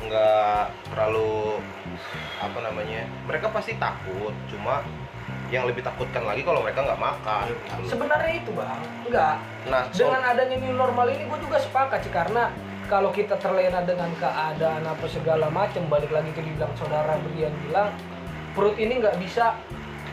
nggak 0.00 0.60
terlalu 0.88 1.60
apa 2.40 2.58
namanya 2.60 3.04
mereka 3.28 3.52
pasti 3.52 3.76
takut 3.76 4.32
cuma 4.48 4.80
yang 5.50 5.66
lebih 5.66 5.82
takutkan 5.82 6.24
lagi 6.24 6.40
kalau 6.40 6.62
mereka 6.62 6.80
nggak 6.80 6.96
makan 6.96 7.44
gitu. 7.50 7.90
sebenarnya 7.90 8.32
itu 8.38 8.50
bang 8.54 8.80
enggak 9.04 9.36
nah 9.66 9.82
so- 9.90 10.06
dengan 10.06 10.22
adanya 10.24 10.56
new 10.56 10.72
normal 10.72 11.06
ini 11.10 11.26
gue 11.26 11.38
juga 11.42 11.58
sepakat 11.58 12.00
sih 12.00 12.12
karena 12.14 12.48
kalau 12.86 13.10
kita 13.10 13.38
terlena 13.38 13.82
dengan 13.82 14.10
keadaan 14.16 14.82
apa 14.82 15.06
segala 15.06 15.46
macam 15.46 15.86
balik 15.86 16.10
lagi 16.10 16.30
ke 16.32 16.42
dibilang 16.42 16.72
saudara 16.74 17.18
Brian 17.20 17.54
bilang 17.62 17.90
perut 18.50 18.74
ini 18.74 18.98
nggak 18.98 19.18
bisa 19.18 19.54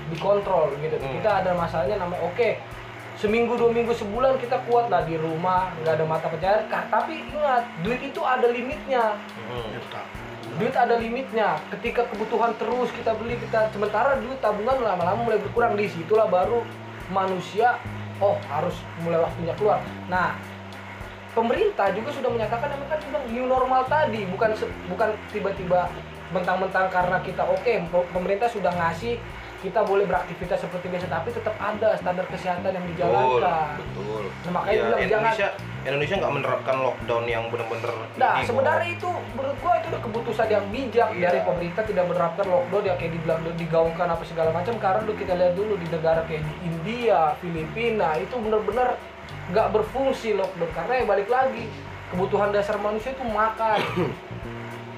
dikontrol 0.08 0.72
gitu 0.78 0.98
Hmm. 0.98 1.14
kita 1.16 1.30
ada 1.42 1.52
masalahnya 1.54 1.98
namanya 1.98 2.22
oke 2.24 2.50
seminggu 3.18 3.58
dua 3.58 3.74
minggu 3.74 3.92
sebulan 3.98 4.38
kita 4.38 4.62
kuat. 4.70 4.88
Lah 4.94 5.04
di 5.04 5.18
rumah 5.18 5.74
nggak 5.82 5.94
ada 5.98 6.06
mata 6.06 6.30
pencaharian 6.30 6.70
Kah, 6.70 6.86
tapi 6.88 7.26
ingat 7.28 7.66
duit 7.82 8.02
itu 8.02 8.22
ada 8.22 8.48
limitnya. 8.48 9.18
Hmm. 9.50 9.74
duit 10.58 10.74
ada 10.74 10.96
limitnya. 10.98 11.60
Ketika 11.74 12.08
kebutuhan 12.08 12.56
terus 12.56 12.90
kita 12.96 13.14
beli 13.18 13.38
kita 13.38 13.68
sementara 13.74 14.18
duit 14.22 14.40
tabungan 14.40 14.80
lama-lama 14.80 15.28
mulai 15.28 15.42
berkurang. 15.42 15.76
Di 15.76 15.92
situlah 15.92 16.30
baru 16.30 16.64
manusia 17.12 17.78
oh 18.24 18.38
harus 18.48 18.74
mulai 19.04 19.22
waktunya 19.22 19.54
keluar. 19.58 19.82
Nah 20.08 20.38
pemerintah 21.38 21.94
juga 21.94 22.10
sudah 22.10 22.30
menyatakan 22.34 22.74
yang 22.74 22.82
kan 22.90 23.00
bilang 23.06 23.26
new 23.30 23.46
normal 23.46 23.82
tadi. 23.86 24.26
Bukan 24.26 24.56
bukan 24.90 25.10
tiba-tiba 25.30 25.90
mentang-mentang 26.28 26.92
karena 26.92 27.18
kita 27.24 27.40
oke 27.40 27.74
pe- 27.88 28.10
pemerintah 28.12 28.52
sudah 28.52 28.72
ngasih 28.76 29.16
kita 29.58 29.82
boleh 29.82 30.06
beraktivitas 30.06 30.60
seperti 30.60 30.86
biasa 30.88 31.08
tapi 31.08 31.30
tetap 31.30 31.56
ada 31.58 31.98
standar 31.98 32.26
kesehatan 32.26 32.70
yang 32.70 32.84
Betul, 32.84 32.94
dijalankan. 32.96 33.74
betul. 33.76 34.24
Nah, 34.40 34.52
makanya 34.54 34.72
Ya, 34.72 34.78
bilang 34.80 35.00
jangan- 35.00 35.08
Indonesia 35.08 35.48
Indonesia 35.80 36.16
nggak 36.18 36.34
menerapkan 36.34 36.76
lockdown 36.78 37.24
yang 37.26 37.44
benar-benar 37.48 37.92
Nah, 38.14 38.34
sebenarnya 38.42 38.90
itu 38.92 39.08
menurut 39.32 39.58
gua 39.58 39.74
itu 39.76 39.88
udah 39.88 40.02
keputusan 40.04 40.48
yang 40.48 40.66
bijak 40.68 41.10
Iya. 41.10 41.24
dari 41.24 41.40
pemerintah 41.42 41.82
tidak 41.82 42.06
menerapkan 42.06 42.46
lockdown 42.46 42.84
yang 42.84 42.98
kayak 42.98 43.12
dibilang 43.14 43.40
digaungkan 43.56 44.08
apa 44.10 44.24
segala 44.24 44.50
macam. 44.52 44.74
Karena 44.76 45.00
dulu 45.02 45.16
kita 45.16 45.34
lihat 45.34 45.54
dulu 45.54 45.74
di 45.76 45.88
negara 45.88 46.22
kayak 46.24 46.44
di 46.44 46.54
India, 46.64 47.20
Filipina 47.40 48.10
itu 48.16 48.36
benar-benar 48.36 49.00
nggak 49.48 49.68
berfungsi 49.72 50.36
lockdown. 50.36 50.72
Karena 50.72 50.94
ya 50.94 51.06
balik 51.06 51.30
lagi 51.30 51.66
kebutuhan 52.08 52.52
dasar 52.52 52.76
manusia 52.78 53.12
itu 53.12 53.24
makan 53.24 53.80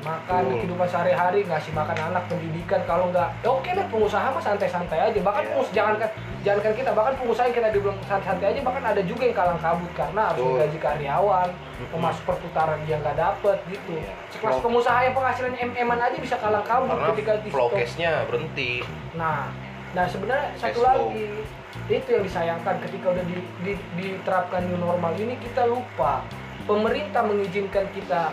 makan 0.09 0.41
Betul. 0.43 0.57
kehidupan 0.57 0.87
sehari-hari 0.89 1.39
ngasih 1.45 1.71
makan 1.71 1.97
anak 2.09 2.23
pendidikan 2.25 2.81
kalau 2.83 3.05
nggak 3.09 3.29
ya 3.39 3.49
oke 3.49 3.69
deh 3.69 3.87
pengusaha 3.87 4.27
mah 4.29 4.41
santai-santai 4.41 4.99
aja 4.99 5.19
bahkan 5.21 5.43
Iya. 5.43 5.51
pengusaha 5.51 5.75
jangankan 5.75 6.09
jangankan 6.39 6.73
kita 6.73 6.91
bahkan 6.95 7.13
pengusaha 7.15 7.45
yang 7.45 7.55
kita 7.55 7.69
dibilang 7.69 7.97
santai-santai 8.03 8.47
aja 8.49 8.61
bahkan 8.63 8.83
ada 8.85 9.01
juga 9.03 9.23
yang 9.23 9.37
kalang 9.37 9.59
kabut 9.59 9.91
karena 9.93 10.21
harus 10.25 10.39
Betul. 10.39 10.49
menggaji 10.49 10.79
karyawan 10.79 11.49
masuk 11.95 12.23
perputaran 12.25 12.79
dia 12.83 12.95
nggak 12.97 13.17
dapet 13.17 13.57
gitu 13.69 13.91
Iya. 13.93 14.13
sekelas 14.29 14.51
Flow- 14.51 14.65
pengusaha 14.65 14.99
yang 15.03 15.13
penghasilannya 15.13 15.65
mm 15.69 15.89
aja 15.99 16.17
bisa 16.17 16.35
kalang 16.37 16.65
kabut 16.65 16.87
karena 16.89 17.07
ketika 17.13 17.31
di 17.43 17.49
case-nya 17.51 18.11
berhenti. 18.25 18.71
Nah, 19.13 19.51
nah 19.91 20.05
sebenarnya 20.05 20.47
satu 20.55 20.79
lagi 20.81 21.27
itu 21.89 22.09
yang 22.09 22.23
disayangkan 22.23 22.75
ketika 22.81 23.05
udah 23.09 23.25
di, 23.25 23.35
di- 23.65 23.83
diterapkan 23.97 24.61
new 24.65 24.77
normal 24.77 25.13
ini 25.17 25.33
kita 25.37 25.65
lupa 25.65 26.21
pemerintah 26.65 27.25
mengizinkan 27.25 27.89
kita 27.91 28.29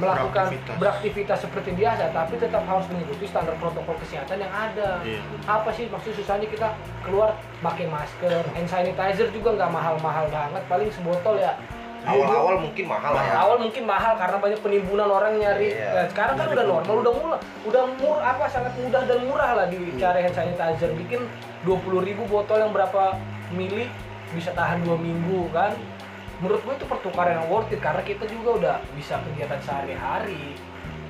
melakukan 0.00 0.44
Beraktivitas. 0.48 0.76
beraktivitas 0.80 1.38
seperti 1.44 1.70
biasa 1.76 2.04
tapi 2.16 2.34
tetap 2.40 2.64
harus 2.64 2.86
mengikuti 2.88 3.24
standar 3.28 3.54
protokol 3.60 3.94
kesehatan 4.00 4.40
yang 4.40 4.52
ada. 4.52 4.98
Iya. 5.04 5.20
Apa 5.44 5.70
sih 5.76 5.86
maksud 5.92 6.16
susahnya 6.16 6.48
kita 6.48 6.72
keluar 7.04 7.36
pakai 7.60 7.86
masker, 7.86 8.42
hand 8.56 8.68
sanitizer 8.68 9.28
juga 9.30 9.54
nggak 9.60 9.70
mahal-mahal 9.70 10.26
banget, 10.32 10.62
paling 10.66 10.90
sebotol 10.90 11.36
ya. 11.36 11.52
Awal-awal 12.00 12.64
mungkin 12.64 12.84
mahal 12.88 13.12
lah 13.12 13.24
ya. 13.28 13.32
Awal 13.44 13.56
mungkin 13.60 13.84
mahal 13.84 14.12
karena 14.16 14.36
banyak 14.40 14.60
penimbunan 14.64 15.08
orang 15.12 15.36
nyari. 15.36 15.68
Iya. 15.76 15.88
Nah, 15.92 16.06
sekarang 16.08 16.34
kan 16.40 16.46
udah 16.48 16.64
normal, 16.64 16.94
udah 17.04 17.12
murah, 17.12 17.40
udah 17.68 17.82
murah 18.00 18.24
apa 18.24 18.44
sangat 18.48 18.72
mudah 18.80 19.04
dan 19.04 19.20
murah 19.28 19.50
lah 19.52 19.66
dicari 19.68 20.24
hand 20.24 20.32
sanitizer. 20.32 20.96
Bikin 20.96 21.20
20.000 21.68 22.08
ribu 22.08 22.24
botol 22.24 22.56
yang 22.64 22.72
berapa 22.72 23.20
mili 23.52 23.92
bisa 24.32 24.48
tahan 24.56 24.80
dua 24.80 24.96
minggu 24.96 25.52
kan. 25.52 25.76
Menurut 26.40 26.60
gue 26.64 26.74
itu 26.74 26.86
pertukaran 26.88 27.36
yang 27.36 27.46
worth 27.52 27.68
it 27.68 27.80
karena 27.80 28.00
kita 28.00 28.24
juga 28.24 28.50
udah 28.56 28.76
bisa 28.96 29.20
kegiatan 29.20 29.60
sehari-hari 29.60 30.56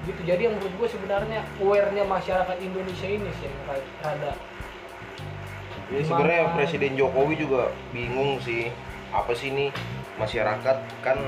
gitu 0.08 0.20
jadi 0.24 0.48
yang 0.48 0.54
menurut 0.56 0.74
gue 0.80 0.88
sebenarnya 0.90 1.40
aware-nya 1.60 2.04
masyarakat 2.08 2.56
Indonesia 2.58 3.04
ini 3.04 3.30
sih 3.36 3.46
yang 3.46 3.56
rada 4.00 4.32
Ini 5.90 6.02
sebenarnya? 6.06 6.54
Presiden 6.54 6.94
Jokowi 6.94 7.34
juga 7.36 7.74
bingung 7.90 8.38
sih. 8.40 8.70
Apa 9.10 9.34
sih 9.34 9.50
ini 9.50 9.74
masyarakat 10.16 10.76
kan 11.02 11.18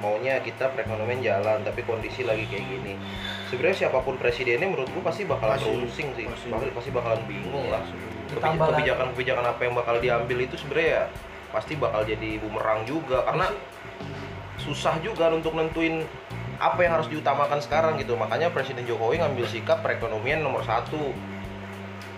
maunya 0.00 0.40
kita 0.40 0.72
perekonomian 0.72 1.20
jalan 1.20 1.60
tapi 1.60 1.84
kondisi 1.84 2.24
lagi 2.24 2.48
kayak 2.48 2.64
gini. 2.64 2.96
Sebenarnya 3.52 3.86
siapa 3.86 4.00
pun 4.00 4.16
presidennya 4.16 4.72
menurut 4.72 4.88
gua 4.96 5.12
pasti 5.12 5.28
bakalan 5.28 5.60
rusing 5.60 6.16
sih. 6.16 6.24
pasti. 6.24 6.48
Pasti, 6.48 6.90
bakalan 6.90 7.20
bingung 7.28 7.68
lah. 7.68 7.84
Ditambah 8.32 8.72
lagi- 8.72 8.88
Kebijakan-kebijakan 8.88 9.44
apa 9.52 9.60
yang 9.68 9.74
bakal 9.76 9.94
diambil 10.00 10.38
itu 10.40 10.56
sebenarnya 10.56 10.88
ya 10.88 11.02
pasti 11.56 11.72
bakal 11.80 12.04
jadi 12.04 12.36
bumerang 12.36 12.84
juga 12.84 13.24
karena 13.24 13.48
susah 14.60 15.00
juga 15.00 15.32
untuk 15.32 15.56
nentuin 15.56 16.04
apa 16.60 16.84
yang 16.84 17.00
harus 17.00 17.08
diutamakan 17.08 17.64
sekarang 17.64 17.96
gitu. 17.96 18.12
Makanya 18.12 18.52
Presiden 18.52 18.84
Jokowi 18.84 19.24
ngambil 19.24 19.48
sikap 19.48 19.80
perekonomian 19.80 20.44
nomor 20.44 20.60
satu. 20.68 21.16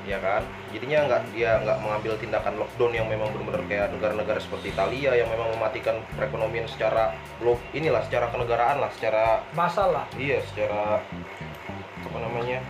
Ya 0.09 0.17
kan? 0.25 0.41
Jadinya 0.73 1.05
nggak 1.05 1.23
dia 1.37 1.61
nggak 1.61 1.79
mengambil 1.85 2.17
tindakan 2.17 2.55
lockdown 2.57 2.93
yang 2.97 3.07
memang 3.07 3.29
benar-benar 3.29 3.63
kayak 3.69 3.87
negara-negara 3.93 4.41
seperti 4.41 4.73
Italia 4.73 5.13
yang 5.15 5.29
memang 5.29 5.53
mematikan 5.53 6.01
perekonomian 6.17 6.65
secara 6.65 7.13
glob 7.39 7.61
inilah 7.77 8.01
secara 8.09 8.33
kenegaraan 8.33 8.81
lah 8.81 8.91
secara 8.97 9.45
masalah. 9.53 10.09
Iya 10.17 10.41
secara 10.49 11.05
apa 12.09 12.19
namanya 12.25 12.65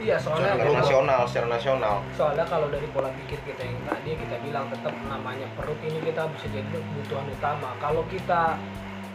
iya 0.00 0.16
soalnya 0.20 0.56
secara 0.56 0.72
nasional 0.82 1.20
secara 1.28 1.46
nasional. 1.48 1.94
Soalnya 2.16 2.44
kalau 2.48 2.66
dari 2.68 2.86
pola 2.92 3.08
pikir 3.24 3.38
kita 3.46 3.62
yang 3.64 3.80
tadi 3.88 4.10
kita 4.18 4.36
bilang 4.44 4.66
tetap 4.68 4.94
namanya 5.08 5.46
perut 5.56 5.78
ini 5.84 5.98
kita 6.04 6.28
bisa 6.36 6.46
jadi 6.52 6.68
kebutuhan 6.68 7.26
utama. 7.32 7.72
Kalau 7.80 8.02
kita 8.08 8.56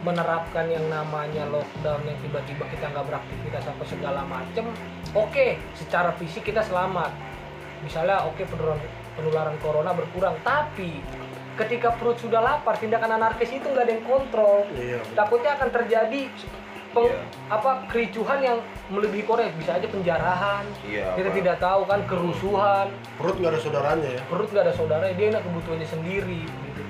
menerapkan 0.06 0.70
yang 0.70 0.86
namanya 0.86 1.42
lockdown 1.50 2.06
yang 2.06 2.18
tiba-tiba 2.22 2.64
kita 2.70 2.86
nggak 2.86 3.02
beraktivitas 3.02 3.66
apa 3.66 3.82
segala 3.82 4.22
macem 4.30 4.70
oke 5.14 5.46
secara 5.74 6.14
fisik 6.18 6.46
kita 6.46 6.62
selamat. 6.62 7.10
Misalnya 7.82 8.26
oke 8.26 8.42
penularan 8.46 8.82
penularan 9.18 9.56
corona 9.58 9.90
berkurang 9.94 10.38
tapi 10.46 11.02
ketika 11.58 11.90
perut 11.98 12.14
sudah 12.22 12.38
lapar 12.38 12.78
tindakan 12.78 13.18
anarkis 13.18 13.50
itu 13.50 13.66
nggak 13.66 13.82
ada 13.82 13.92
yang 13.98 14.06
kontrol. 14.06 14.62
Iya. 14.78 15.02
takutnya 15.18 15.58
akan 15.58 15.68
terjadi 15.74 16.30
peng- 16.90 17.06
Iya. 17.06 17.20
apa 17.48 17.70
kericuhan 17.86 18.38
yang 18.38 18.58
melebihi 18.88 19.22
Korea? 19.22 19.48
Bisa 19.52 19.74
aja 19.74 19.86
penjarahan. 19.86 20.64
Iya 20.82 21.12
kita 21.14 21.28
apa- 21.28 21.38
tidak 21.38 21.56
tahu 21.58 21.80
kan 21.84 22.00
kerusuhan. 22.04 22.86
Perut 23.14 23.36
nggak 23.36 23.52
ada 23.52 23.60
saudaranya 23.60 24.08
ya. 24.10 24.22
perut 24.24 24.48
nggak 24.48 24.64
ada 24.64 24.74
saudara 24.74 25.04
dia 25.10 25.26
enak 25.28 25.42
kebutuhannya 25.42 25.86
sendiri 25.86 26.40
gitu. 26.44 26.82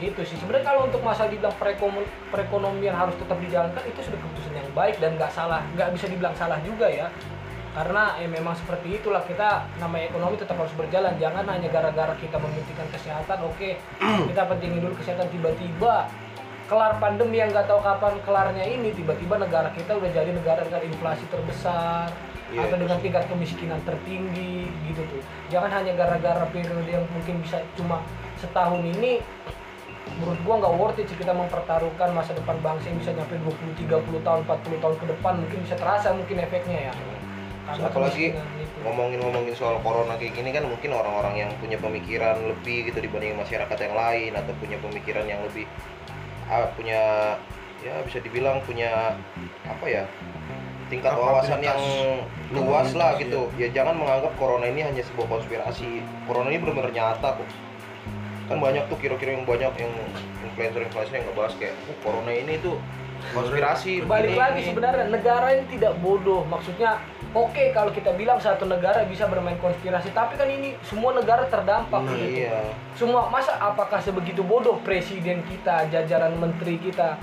Itu 0.00 0.20
sih. 0.22 0.38
Sebenarnya 0.38 0.64
kalau 0.64 0.80
untuk 0.86 1.02
masa 1.02 1.26
dibilang 1.26 1.54
perekonom- 1.54 2.06
perekonomian 2.28 2.94
harus 2.94 3.14
tetap 3.16 3.34
dijalankan 3.36 3.82
itu 3.82 3.98
sudah 4.00 4.16
keputusan 4.16 4.52
yang 4.54 4.68
baik 4.72 4.96
dan 4.96 5.14
nggak 5.14 5.28
salah 5.28 5.60
nggak 5.72 5.90
bisa 5.90 6.06
dibilang 6.06 6.34
salah 6.34 6.58
juga 6.62 6.86
ya. 6.86 7.10
Karena 7.68 8.16
ya 8.16 8.26
memang 8.26 8.54
seperti 8.54 8.96
itulah 8.96 9.22
kita 9.22 9.66
namanya 9.76 10.08
ekonomi 10.08 10.34
tetap 10.34 10.56
harus 10.56 10.72
berjalan. 10.72 11.14
Jangan 11.14 11.44
hanya 11.46 11.68
gara-gara 11.68 12.14
kita 12.16 12.36
mementingkan 12.36 12.88
kesehatan 12.88 13.38
oke 13.40 13.68
kita 14.30 14.42
pentingin 14.44 14.80
dulu 14.80 14.94
kesehatan 14.96 15.26
tiba-tiba 15.28 16.06
kelar 16.68 17.00
pandemi 17.00 17.40
yang 17.40 17.48
nggak 17.48 17.64
tahu 17.64 17.80
kapan 17.80 18.14
kelarnya 18.22 18.64
ini 18.68 18.92
tiba-tiba 18.92 19.40
negara 19.40 19.72
kita 19.72 19.96
udah 19.96 20.10
jadi 20.12 20.30
negara 20.36 20.60
dengan 20.68 20.84
inflasi 20.84 21.24
terbesar 21.32 22.12
Iya, 22.48 22.64
atau 22.64 22.80
dengan 22.80 22.96
sih. 22.96 23.04
tingkat 23.04 23.24
kemiskinan 23.28 23.80
tertinggi 23.84 24.72
gitu 24.88 25.04
tuh. 25.04 25.20
Jangan 25.52 25.68
hanya 25.68 25.92
gara-gara 25.92 26.48
periode 26.48 26.88
yang 26.88 27.04
mungkin 27.12 27.44
bisa 27.44 27.60
cuma 27.76 28.00
setahun 28.40 28.80
ini 28.80 29.20
menurut 30.16 30.40
gua 30.48 30.54
nggak 30.56 30.74
worth 30.80 30.96
it 30.96 31.12
sih 31.12 31.16
kita 31.20 31.36
mempertaruhkan 31.36 32.08
masa 32.16 32.32
depan 32.32 32.56
bangsa 32.64 32.88
yang 32.88 32.98
bisa 33.04 33.12
nyampe 33.12 33.36
20 33.36 33.84
30 33.84 34.24
tahun 34.24 34.40
40 34.48 34.80
tahun 34.80 34.96
ke 34.96 35.06
depan. 35.12 35.34
Mungkin 35.44 35.58
bisa 35.60 35.76
terasa 35.76 36.08
mungkin 36.16 36.36
efeknya 36.40 36.88
ya. 36.88 36.92
Karena 37.68 37.84
apalagi 37.92 38.32
ngomongin-ngomongin 38.80 39.52
soal 39.52 39.76
corona 39.84 40.16
kayak 40.16 40.32
gini 40.32 40.48
kan 40.48 40.64
mungkin 40.64 40.96
orang-orang 40.96 41.34
yang 41.36 41.50
punya 41.60 41.76
pemikiran 41.76 42.40
lebih 42.48 42.88
gitu 42.88 43.04
dibanding 43.04 43.36
masyarakat 43.36 43.76
yang 43.76 43.92
lain 43.92 44.32
atau 44.32 44.56
punya 44.56 44.80
pemikiran 44.80 45.28
yang 45.28 45.44
lebih 45.44 45.68
punya 46.74 47.00
ya 47.78 47.94
bisa 48.02 48.18
dibilang 48.18 48.58
punya 48.66 49.14
apa 49.68 49.84
ya 49.86 50.04
tingkat 50.88 51.12
wawasan 51.14 51.60
yang 51.60 51.78
luas 52.50 52.96
lah 52.96 53.20
gitu. 53.20 53.52
ya 53.60 53.68
jangan 53.68 53.94
menganggap 54.00 54.32
corona 54.40 54.66
ini 54.72 54.80
hanya 54.80 55.04
sebuah 55.04 55.28
konspirasi. 55.36 56.00
Corona 56.24 56.48
ini 56.48 56.64
benar-benar 56.64 56.92
nyata 56.96 57.36
kok 57.36 57.48
kan 58.48 58.58
banyak 58.64 58.88
tuh 58.88 58.96
kira-kira 58.96 59.36
yang 59.36 59.44
banyak 59.44 59.68
yang 59.76 59.92
influencer-influencer 60.40 61.20
yang 61.20 61.26
ngebahas 61.28 61.52
kayak 61.60 61.76
oh, 61.92 61.96
corona 62.00 62.32
ini 62.32 62.56
tuh 62.64 62.80
konspirasi 63.34 64.04
balik 64.06 64.34
begini, 64.34 64.40
lagi 64.40 64.60
ini." 64.62 64.68
sebenarnya 64.70 65.04
negara 65.10 65.46
ini 65.54 65.64
tidak 65.78 65.92
bodoh 66.00 66.42
maksudnya 66.48 66.98
oke 67.36 67.64
kalau 67.76 67.90
kita 67.92 68.10
bilang 68.16 68.40
satu 68.40 68.64
negara 68.64 69.04
bisa 69.04 69.28
bermain 69.28 69.58
konspirasi 69.60 70.10
tapi 70.16 70.40
kan 70.40 70.48
ini 70.48 70.74
semua 70.86 71.12
negara 71.12 71.44
terdampak 71.46 72.02
gitu. 72.14 72.46
iya 72.46 72.72
semua 72.96 73.28
masa 73.28 73.58
apakah 73.60 74.00
sebegitu 74.00 74.40
bodoh 74.40 74.80
presiden 74.82 75.44
kita 75.46 75.90
jajaran 75.92 76.34
menteri 76.40 76.80
kita 76.80 77.20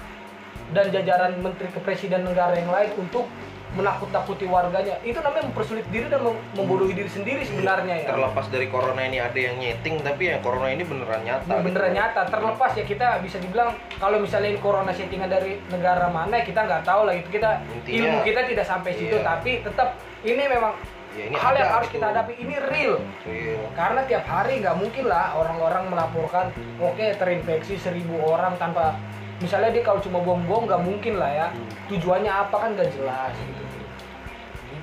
dan 0.74 0.90
jajaran 0.90 1.38
menteri 1.42 1.70
kepresiden 1.74 2.26
negara 2.26 2.58
yang 2.58 2.70
lain 2.74 2.90
untuk 2.98 3.30
menakut-takuti 3.76 4.46
warganya 4.46 4.96
itu 5.04 5.20
namanya 5.20 5.46
mempersulit 5.46 5.84
diri 5.88 6.08
dan 6.08 6.24
mem- 6.24 6.40
membodohi 6.54 6.96
diri 6.96 7.08
sendiri 7.08 7.44
sebenarnya 7.44 7.96
ya 8.02 8.08
terlepas 8.10 8.48
dari 8.48 8.68
corona 8.68 9.02
ini 9.02 9.20
ada 9.20 9.36
yang 9.36 9.56
nyeting 9.56 10.00
tapi 10.00 10.32
ya 10.32 10.40
corona 10.40 10.72
ini 10.72 10.82
beneran 10.82 11.22
nyata 11.22 11.54
beneran 11.60 11.92
gitu. 11.92 12.00
nyata 12.00 12.22
terlepas 12.26 12.72
ya 12.74 12.84
kita 12.84 13.08
bisa 13.20 13.38
dibilang 13.38 13.70
kalau 13.96 14.18
misalnya 14.18 14.50
ini 14.50 14.60
corona 14.60 14.90
settingan 14.90 15.28
dari 15.28 15.60
negara 15.68 16.08
mana 16.08 16.40
kita 16.40 16.64
nggak 16.64 16.82
tahu 16.82 17.04
lah 17.04 17.14
itu 17.14 17.28
kita 17.30 17.60
Intinya, 17.70 17.96
ilmu 18.00 18.18
kita 18.24 18.40
tidak 18.48 18.66
sampai 18.66 18.92
situ 18.94 19.16
iya. 19.16 19.28
tapi 19.28 19.52
tetap 19.60 19.90
ini 20.22 20.44
memang 20.46 20.74
ya 21.14 21.24
ini 21.26 21.36
hal 21.36 21.54
yang 21.54 21.70
harus 21.70 21.88
gitu. 21.88 21.96
kita 22.00 22.06
hadapi 22.10 22.34
ini 22.36 22.56
real 22.66 22.96
Real. 23.24 23.60
karena 23.72 24.02
tiap 24.04 24.24
hari 24.26 24.60
nggak 24.60 24.76
mungkin 24.76 25.04
lah 25.06 25.32
orang-orang 25.34 25.84
melaporkan 25.88 26.46
oke 26.78 27.06
terinfeksi 27.16 27.76
seribu 27.76 28.20
orang 28.22 28.56
tanpa 28.56 28.96
misalnya 29.36 29.68
dia 29.70 29.84
kalau 29.84 30.00
cuma 30.00 30.20
bom-bom 30.20 30.64
nggak 30.64 30.80
mungkin 30.80 31.20
lah 31.20 31.28
ya 31.30 31.48
Hmm. 31.52 31.68
tujuannya 31.88 32.32
apa 32.32 32.56
kan 32.56 32.70
nggak 32.74 32.90
jelas 32.90 33.36
gitu 33.38 33.64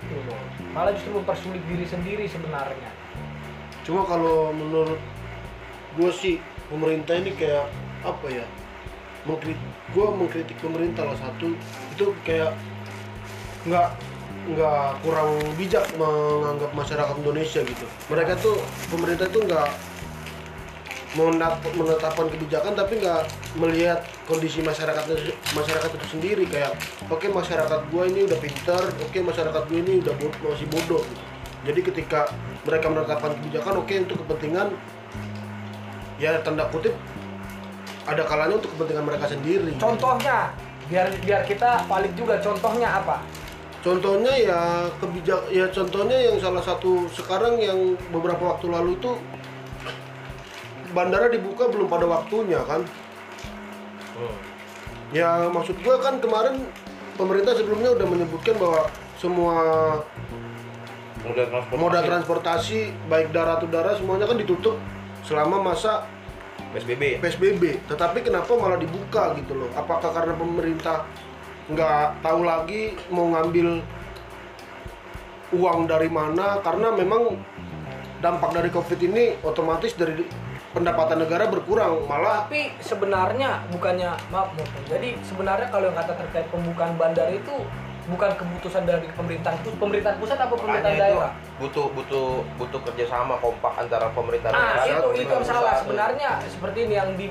gitu 0.05 0.19
loh 0.27 0.43
malah 0.75 0.91
justru 0.95 1.15
mempersulit 1.15 1.63
diri 1.71 1.87
sendiri 1.87 2.25
sebenarnya 2.27 2.91
Cuma 3.83 4.07
kalau 4.07 4.55
menurut 4.55 4.99
gue 5.99 6.11
sih 6.15 6.35
pemerintah 6.71 7.19
ini 7.19 7.35
kayak 7.35 7.67
apa 8.07 8.27
ya? 8.31 8.47
Mengkritik, 9.23 9.71
gue 9.95 10.07
mengkritik 10.07 10.59
pemerintah 10.59 11.07
lah 11.07 11.19
satu 11.19 11.55
itu 11.95 12.07
kayak 12.27 12.55
nggak 13.67 13.95
nggak 14.43 14.99
kurang 15.07 15.39
bijak 15.55 15.87
menganggap 15.95 16.71
masyarakat 16.75 17.15
Indonesia 17.23 17.63
gitu. 17.63 17.87
Mereka 18.11 18.39
tuh 18.43 18.59
pemerintah 18.91 19.31
tuh 19.31 19.47
nggak 19.47 19.71
menetapkan 21.15 22.27
kebijakan 22.33 22.73
tapi 22.73 23.05
nggak 23.05 23.23
melihat 23.61 24.01
kondisi 24.25 24.65
masyarakat 24.65 25.05
masyarakat 25.53 25.91
itu 25.93 26.07
sendiri. 26.09 26.45
Kayak 26.49 26.77
oke 27.13 27.29
masyarakat 27.29 27.81
gua 27.93 28.09
ini 28.09 28.25
udah 28.25 28.39
pintar 28.41 28.81
oke 28.81 29.19
masyarakat 29.21 29.63
gua 29.69 29.79
ini 29.79 30.01
udah 30.01 30.15
bo- 30.17 30.41
masih 30.49 30.69
bodoh. 30.73 31.05
Gitu. 31.05 31.25
jadi 31.63 31.79
ketika 31.79 32.21
mereka 32.67 32.91
menetapkan 32.91 33.39
kebijakan 33.39 33.87
oke 33.87 33.95
untuk 33.95 34.19
kepentingan 34.27 34.75
ya 36.19 36.43
tanda 36.43 36.67
kutip 36.75 36.91
ada 38.03 38.23
kalanya 38.27 38.59
untuk 38.59 38.75
kepentingan 38.75 39.05
mereka 39.07 39.31
sendiri. 39.31 39.71
Contohnya 39.79 40.51
biar 40.91 41.07
biar 41.23 41.47
kita 41.47 41.87
valid 41.87 42.13
juga 42.19 42.43
contohnya 42.43 42.89
apa? 42.99 43.23
Contohnya 43.83 44.33
ya 44.39 44.61
kebijak 45.03 45.51
ya 45.51 45.67
contohnya 45.71 46.19
yang 46.19 46.39
salah 46.39 46.63
satu 46.63 47.07
sekarang 47.11 47.59
yang 47.59 47.99
beberapa 48.11 48.55
waktu 48.55 48.71
lalu 48.71 48.95
itu 48.99 49.19
bandara 50.93 51.33
dibuka 51.33 51.69
belum 51.69 51.89
pada 51.89 52.07
waktunya 52.09 52.61
kan 52.65 52.85
Hmm. 54.13 54.37
Ya 55.13 55.49
maksud 55.49 55.81
gua 55.81 55.97
kan 56.01 56.21
kemarin 56.21 56.69
pemerintah 57.17 57.57
sebelumnya 57.57 57.97
udah 57.97 58.07
menyebutkan 58.09 58.57
bahwa 58.61 58.89
semua 59.17 59.57
Moda 61.23 61.45
transportasi. 61.49 61.81
moda 61.81 62.01
transportasi 62.03 62.79
baik 63.07 63.33
darat 63.33 63.65
udara 63.65 63.95
semuanya 63.97 64.27
kan 64.27 64.37
ditutup 64.37 64.77
selama 65.23 65.63
masa 65.63 66.05
PSBB. 66.73 67.21
PSBB. 67.21 67.63
Tetapi 67.87 68.25
kenapa 68.25 68.53
malah 68.57 68.81
dibuka 68.81 69.37
gitu 69.37 69.55
loh? 69.55 69.71
Apakah 69.77 70.11
karena 70.11 70.35
pemerintah 70.35 71.05
nggak 71.71 72.25
tahu 72.25 72.41
lagi 72.43 72.97
mau 73.13 73.29
ngambil 73.33 73.85
uang 75.53 75.85
dari 75.87 76.09
mana? 76.09 76.59
Karena 76.65 76.91
memang 76.97 77.37
dampak 78.25 78.51
dari 78.57 78.73
COVID 78.73 79.01
ini 79.05 79.37
otomatis 79.45 79.93
dari 79.95 80.25
pendapatan 80.73 81.21
negara 81.21 81.45
berkurang, 81.47 82.05
malah 82.05 82.45
tapi 82.45 82.73
sebenarnya 82.81 83.61
bukannya 83.69 84.11
maaf 84.29 84.51
Murton. 84.53 84.83
jadi 84.89 85.09
sebenarnya 85.21 85.69
kalau 85.69 85.87
yang 85.87 85.97
kata 85.97 86.17
terkait 86.17 86.49
pembukaan 86.49 86.97
bandara 86.97 87.29
itu 87.29 87.53
bukan 88.03 88.35
keputusan 88.35 88.83
dari 88.83 89.07
pemerintah 89.09 89.55
pusat 89.55 89.79
pemerintahan 89.79 90.17
pusat 90.19 90.35
apa 90.35 90.51
pemerintahan 90.51 90.91
Makanya 90.91 91.07
itu 91.07 91.15
daerah 91.15 91.33
butuh 91.55 91.87
butuh 91.93 92.27
butuh 92.57 92.81
kerjasama 92.83 93.39
kompak 93.39 93.73
antara 93.79 94.11
pemerintah 94.11 94.49
Ah, 94.51 94.59
daerah 94.75 94.83
itu 94.83 94.91
itu 94.91 94.99
yang 95.23 95.31
pemerintah 95.31 95.47
salah 95.47 95.71
pusat. 95.71 95.81
sebenarnya 95.85 96.31
seperti 96.43 96.79
ini 96.83 96.95
yang 96.97 97.11
di 97.15 97.27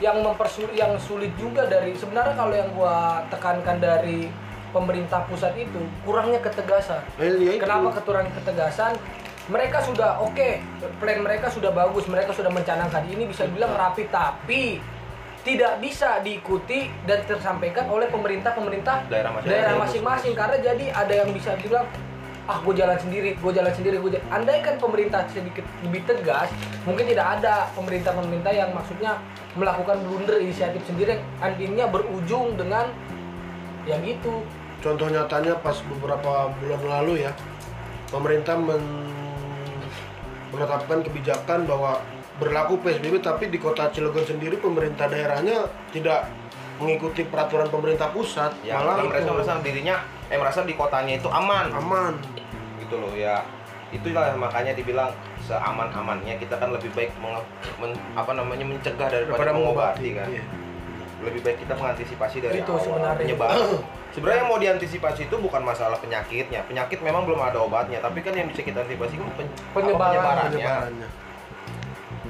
yang 0.00 0.16
mempersulit 0.22 0.72
yang 0.72 0.92
sulit 0.96 1.34
juga 1.34 1.66
dari 1.66 1.92
sebenarnya 1.92 2.34
kalau 2.34 2.50
yang 2.50 2.70
gua 2.72 2.96
tekankan 3.28 3.76
dari 3.76 4.26
pemerintah 4.70 5.22
pusat 5.24 5.54
itu 5.54 5.78
kurangnya 6.02 6.40
ketegasan. 6.40 6.98
eh, 7.16 7.30
ya 7.36 7.50
itu. 7.52 7.60
Kenapa 7.60 7.94
keturangan 7.94 8.30
ketegasan? 8.32 8.92
Mereka 9.44 9.78
sudah 9.84 10.24
oke, 10.24 10.48
plan 10.96 11.20
mereka 11.20 11.52
sudah 11.52 11.68
bagus, 11.68 12.08
mereka 12.08 12.32
sudah 12.32 12.48
mencanangkan 12.48 13.04
ini 13.04 13.28
bisa 13.28 13.44
bilang 13.44 13.76
rapi 13.76 14.08
tapi 14.08 14.80
tidak 15.44 15.76
bisa 15.84 16.24
diikuti 16.24 16.88
dan 17.04 17.20
tersampaikan 17.28 17.84
oleh 17.92 18.08
pemerintah-pemerintah 18.08 19.04
Daerah 19.12 19.28
masing-masing. 19.36 19.52
daerah 19.52 19.74
masing-masing 19.76 20.32
karena 20.32 20.56
jadi 20.56 20.84
ada 20.96 21.14
yang 21.20 21.30
bisa 21.36 21.52
bilang 21.60 21.84
ah 22.48 22.60
gue 22.60 22.74
jalan 22.76 22.96
sendiri, 22.96 23.36
gue 23.36 23.52
jalan 23.52 23.72
sendiri, 23.72 23.96
gue 24.00 24.10
jalan. 24.16 24.26
Andai 24.32 24.64
kan 24.64 24.80
pemerintah 24.80 25.24
sedikit 25.28 25.64
lebih 25.84 26.04
tegas, 26.08 26.48
mungkin 26.88 27.04
tidak 27.08 27.40
ada 27.40 27.68
pemerintah-pemerintah 27.76 28.52
yang 28.52 28.72
maksudnya 28.72 29.20
melakukan 29.56 30.00
blunder 30.04 30.40
inisiatif 30.40 30.80
sendiri 30.88 31.20
yang 31.20 31.24
akhirnya 31.40 31.84
berujung 31.88 32.56
dengan 32.56 32.88
yang 33.84 34.00
itu. 34.04 34.44
Contoh 34.80 35.08
nyatanya 35.08 35.56
pas 35.60 35.76
beberapa 35.88 36.52
bulan 36.60 36.82
lalu 36.84 37.24
ya, 37.28 37.32
pemerintah 38.12 38.56
men- 38.56 39.12
menetapkan 40.54 40.98
kebijakan 41.00 41.66
bahwa 41.66 41.98
berlaku 42.34 42.78
PSBB 42.80 43.18
tapi 43.20 43.46
di 43.46 43.58
kota 43.58 43.86
Cilegon 43.88 44.22
sendiri 44.22 44.56
pemerintah 44.56 45.06
daerahnya 45.06 45.66
tidak 45.90 46.26
mengikuti 46.74 47.22
peraturan 47.22 47.68
pemerintah 47.68 48.10
pusat, 48.10 48.50
Ya, 48.60 48.74
malah 48.76 48.98
mereka 49.00 49.20
itu 49.20 49.30
merasa 49.30 49.58
dirinya 49.60 49.96
eh 50.26 50.34
merasa 50.34 50.62
di 50.62 50.74
kotanya 50.74 51.14
itu 51.14 51.28
aman. 51.28 51.70
aman. 51.72 52.14
gitu 52.76 52.98
loh 52.98 53.14
ya 53.14 53.40
itulah 53.90 54.34
makanya 54.34 54.74
dibilang 54.74 55.08
seaman-amannya 55.40 56.36
kita 56.36 56.52
kan 56.54 56.68
lebih 56.68 56.90
baik 56.90 57.14
menge- 57.16 57.46
men- 57.78 57.96
apa 58.12 58.32
namanya 58.32 58.60
mencegah 58.62 59.06
daripada 59.06 59.50
mengobati 59.50 60.12
kan 60.12 60.28
Iya. 60.28 60.44
Lebih 61.24 61.40
baik 61.40 61.58
kita 61.58 61.72
mengantisipasi 61.72 62.36
dari 62.38 62.60
Itu 62.60 62.70
awal 62.70 62.84
sebenarnya. 62.84 63.18
penyebaran 63.18 63.60
sebenarnya 64.10 64.38
yang 64.38 64.48
mau 64.48 64.60
diantisipasi 64.60 65.20
itu 65.24 65.36
bukan 65.36 65.60
masalah 65.60 65.98
penyakitnya 65.98 66.60
penyakit 66.64 66.98
memang 67.00 67.24
belum 67.24 67.40
ada 67.40 67.58
obatnya 67.58 67.98
tapi 67.98 68.20
kan 68.20 68.32
yang 68.32 68.46
bisa 68.46 68.60
kita 68.60 68.80
antisipasi 68.80 69.16
kan 69.16 69.28
pen- 69.34 69.54
Penyebaran. 69.72 70.12
penyebarannya 70.14 70.50
penyebarannya. 70.52 71.08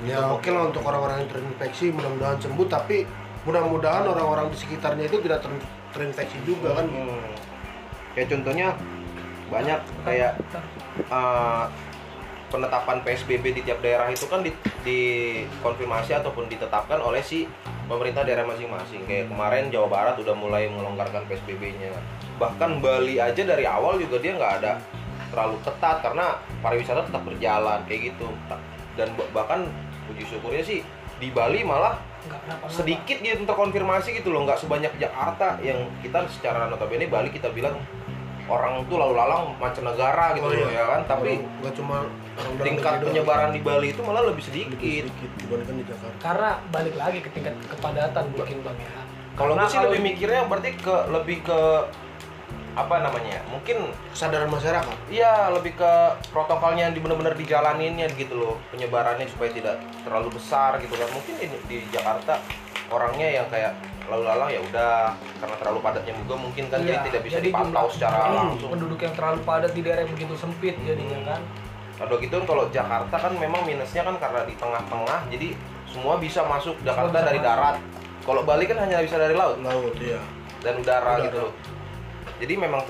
Ya 0.02 0.20
oke 0.26 0.48
lah 0.48 0.62
untuk 0.66 0.83
orang-orang 0.83 1.22
yang 1.22 1.30
terinfeksi 1.30 1.90
mudah-mudahan 1.90 2.37
sembuh 2.37 2.66
tapi 2.66 3.07
mudah-mudahan 3.44 4.04
orang-orang 4.04 4.48
di 4.48 4.57
sekitarnya 4.57 5.04
itu 5.04 5.20
tidak 5.20 5.40
ter- 5.40 5.64
terinfeksi 5.90 6.38
juga 6.42 6.74
kan. 6.74 6.87
Hmm. 6.87 7.30
kayak 8.12 8.28
contohnya 8.30 8.68
banyak 9.46 9.76
kayak 10.02 10.33
uh, 11.09 11.66
penetapan 12.48 13.00
PSBB 13.02 13.57
di 13.57 13.62
tiap 13.64 13.80
daerah 13.80 14.09
itu 14.09 14.26
kan 14.28 14.44
di- 14.44 14.54
dikonfirmasi 14.85 16.16
ataupun 16.16 16.46
ditetapkan 16.48 17.00
oleh 17.00 17.20
si 17.20 17.48
pemerintah 17.85 18.24
daerah 18.24 18.44
masing-masing. 18.48 19.04
Kayak 19.04 19.28
kemarin 19.33 19.68
Jawa 19.68 19.88
Barat 19.88 20.16
udah 20.20 20.35
mulai 20.37 20.68
melonggarkan 20.68 21.24
PSBB-nya. 21.28 21.92
Bahkan 22.40 22.80
Bali 22.80 23.20
aja 23.20 23.42
dari 23.44 23.64
awal 23.68 24.00
juga 24.00 24.20
dia 24.20 24.35
nggak 24.35 24.54
ada 24.62 24.72
terlalu 25.33 25.59
ketat 25.66 25.98
karena 26.00 26.38
pariwisata 26.62 27.07
tetap 27.07 27.22
berjalan 27.26 27.80
kayak 27.87 28.14
gitu. 28.14 28.28
Dan 28.94 29.12
ba- 29.18 29.30
bahkan 29.35 29.66
puji 30.07 30.24
syukurnya 30.28 30.62
sih 30.62 30.80
di 31.18 31.28
Bali 31.30 31.62
malah 31.62 31.98
sedikit 32.72 33.20
gitu 33.20 33.44
terkonfirmasi 33.44 34.16
gitu 34.16 34.33
loh 34.33 34.48
nggak 34.48 34.57
sebanyak 34.57 34.92
Jakarta 34.96 35.61
yang 35.61 35.76
kita 36.00 36.24
secara 36.33 36.72
notabene 36.72 37.04
Bali 37.04 37.28
kita 37.28 37.52
bilang 37.52 37.76
orang 38.44 38.85
tuh 38.85 38.96
lalu 39.00 39.14
lalang 39.16 39.57
mancanegara 39.57 40.37
gitu 40.37 40.44
Oh, 40.44 40.52
loh 40.52 40.68
iya. 40.68 40.80
ya 40.80 40.85
kan 40.85 41.00
tapi 41.09 41.30
nggak 41.40 41.74
cuma 41.74 41.96
tingkat 42.61 43.00
penyebaran 43.00 43.50
di 43.50 43.61
Bali 43.61 43.88
itu 43.90 44.00
malah 44.04 44.20
lebih 44.22 44.42
lebih 44.42 44.44
sedikit 44.44 44.78
sedikit 44.78 45.30
dibandingkan 45.40 45.76
di 45.78 45.85
Jakarta. 45.87 46.16
karena 46.20 46.50
balik 46.68 46.94
lagi 46.98 47.18
ke 47.22 47.30
tingkat 47.33 47.54
kepadatan 47.70 48.24
mungkin 48.28 48.57
bang 48.61 48.78
ya 48.78 48.92
kalau 49.35 49.52
gue 49.54 49.66
sih 49.66 49.80
lebih 49.80 50.00
mikirnya 50.04 50.42
berarti 50.44 50.70
ke 50.76 50.96
lebih 51.11 51.38
ke 51.42 51.59
apa 52.74 53.07
namanya 53.07 53.38
mungkin 53.46 53.94
Kesadaran 54.11 54.50
masyarakat. 54.50 54.94
Iya, 55.07 55.50
lebih 55.54 55.78
ke 55.78 55.92
protokolnya 56.30 56.90
yang 56.90 56.94
di- 56.94 57.02
benar-benar 57.02 57.35
dijalaninnya 57.35 58.11
gitu 58.14 58.35
loh, 58.35 58.54
penyebarannya 58.70 59.26
supaya 59.26 59.50
tidak 59.50 59.78
terlalu 60.02 60.35
besar 60.35 60.78
gitu 60.78 60.94
kan. 60.94 61.07
Mungkin 61.11 61.35
di, 61.38 61.46
di 61.66 61.76
Jakarta 61.90 62.42
orangnya 62.90 63.42
yang 63.42 63.46
kayak 63.46 63.74
lalu 64.04 64.22
lalang 64.22 64.48
ya 64.48 64.60
udah 64.62 64.94
karena 65.38 65.56
terlalu 65.56 65.78
padatnya 65.80 66.12
juga 66.14 66.34
mungkin 66.36 66.64
kan 66.66 66.78
Iya, 66.78 66.86
jadi 66.86 66.98
tidak 67.04 67.20
bisa 67.22 67.36
jadi 67.36 67.48
dipantau 67.48 67.86
secara 67.88 68.18
Hmm, 68.22 68.36
langsung. 68.52 68.70
penduduk 68.70 69.00
yang 69.00 69.14
terlalu 69.14 69.40
padat 69.42 69.72
di 69.72 69.80
daerah 69.80 70.00
yang 70.02 70.12
begitu 70.12 70.34
sempit 70.34 70.74
jadinya 70.78 71.18
kan 71.26 71.40
Kalau 71.94 72.18
gitu 72.18 72.34
kan 72.34 72.44
kalau 72.44 72.64
Jakarta 72.68 73.14
kan 73.14 73.32
memang 73.34 73.62
minusnya 73.62 74.02
kan 74.02 74.16
karena 74.18 74.40
di 74.42 74.54
tengah-tengah 74.54 75.20
jadi 75.28 75.48
semua 75.86 76.14
bisa 76.16 76.42
masuk 76.42 76.74
Jakarta 76.80 77.14
bisa 77.14 77.22
dari 77.24 77.38
masuk. 77.38 77.48
darat. 77.48 77.76
Kalau 78.20 78.42
Bali 78.42 78.64
kan 78.64 78.78
hanya 78.78 78.98
bisa 78.98 79.14
dari 79.14 79.32
laut 79.32 79.56
Laut 79.58 79.94
ya. 79.96 80.18
dan 80.58 80.74
udara, 80.76 81.06
Udara. 81.14 81.24
gitu 81.24 81.38
loh. 81.40 81.52
Jadi 82.34 82.54
memang 82.56 82.82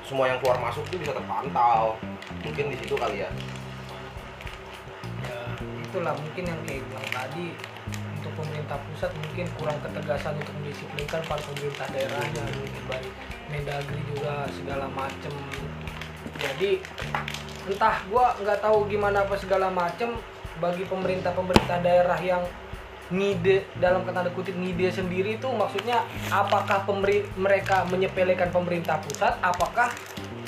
semua 0.00 0.24
yang 0.26 0.38
keluar 0.38 0.62
masuk 0.62 0.86
itu 0.86 1.00
bisa 1.00 1.10
terpantau. 1.10 1.98
Mungkin 2.40 2.70
di 2.70 2.76
situ 2.76 2.94
kali 2.94 3.18
ya. 3.18 3.30
ya 5.22 5.38
itulah 5.82 6.14
mungkin 6.14 6.44
yang 6.46 6.60
kayak 6.62 6.80
bilang 6.82 7.08
tadi 7.10 7.44
pemerintah 8.36 8.78
pusat 8.92 9.10
mungkin 9.16 9.46
kurang 9.56 9.78
ketegasan 9.80 10.36
untuk 10.36 10.54
mendisiplinkan 10.60 11.20
para 11.24 11.42
pemerintah 11.42 11.86
daerahnya 11.90 12.42
mungkin 12.54 12.84
dari 12.86 13.10
Mendagri 13.46 14.02
juga 14.12 14.44
segala 14.52 14.86
macem. 14.92 15.32
Jadi 16.36 16.82
entah 17.66 17.96
gua 18.12 18.36
nggak 18.38 18.60
tahu 18.60 18.86
gimana 18.86 19.24
apa 19.24 19.34
segala 19.40 19.72
macem 19.72 20.14
bagi 20.60 20.84
pemerintah 20.84 21.32
pemerintah 21.32 21.80
daerah 21.80 22.18
yang 22.20 22.42
ngide 23.06 23.62
dalam 23.78 24.02
tanda 24.02 24.26
kutip 24.34 24.58
ngide 24.58 24.90
sendiri 24.90 25.38
itu 25.38 25.46
maksudnya 25.46 26.02
apakah 26.26 26.82
pemeri- 26.82 27.26
mereka 27.38 27.86
menyepelekan 27.86 28.50
pemerintah 28.50 28.98
pusat 28.98 29.38
apakah 29.38 29.94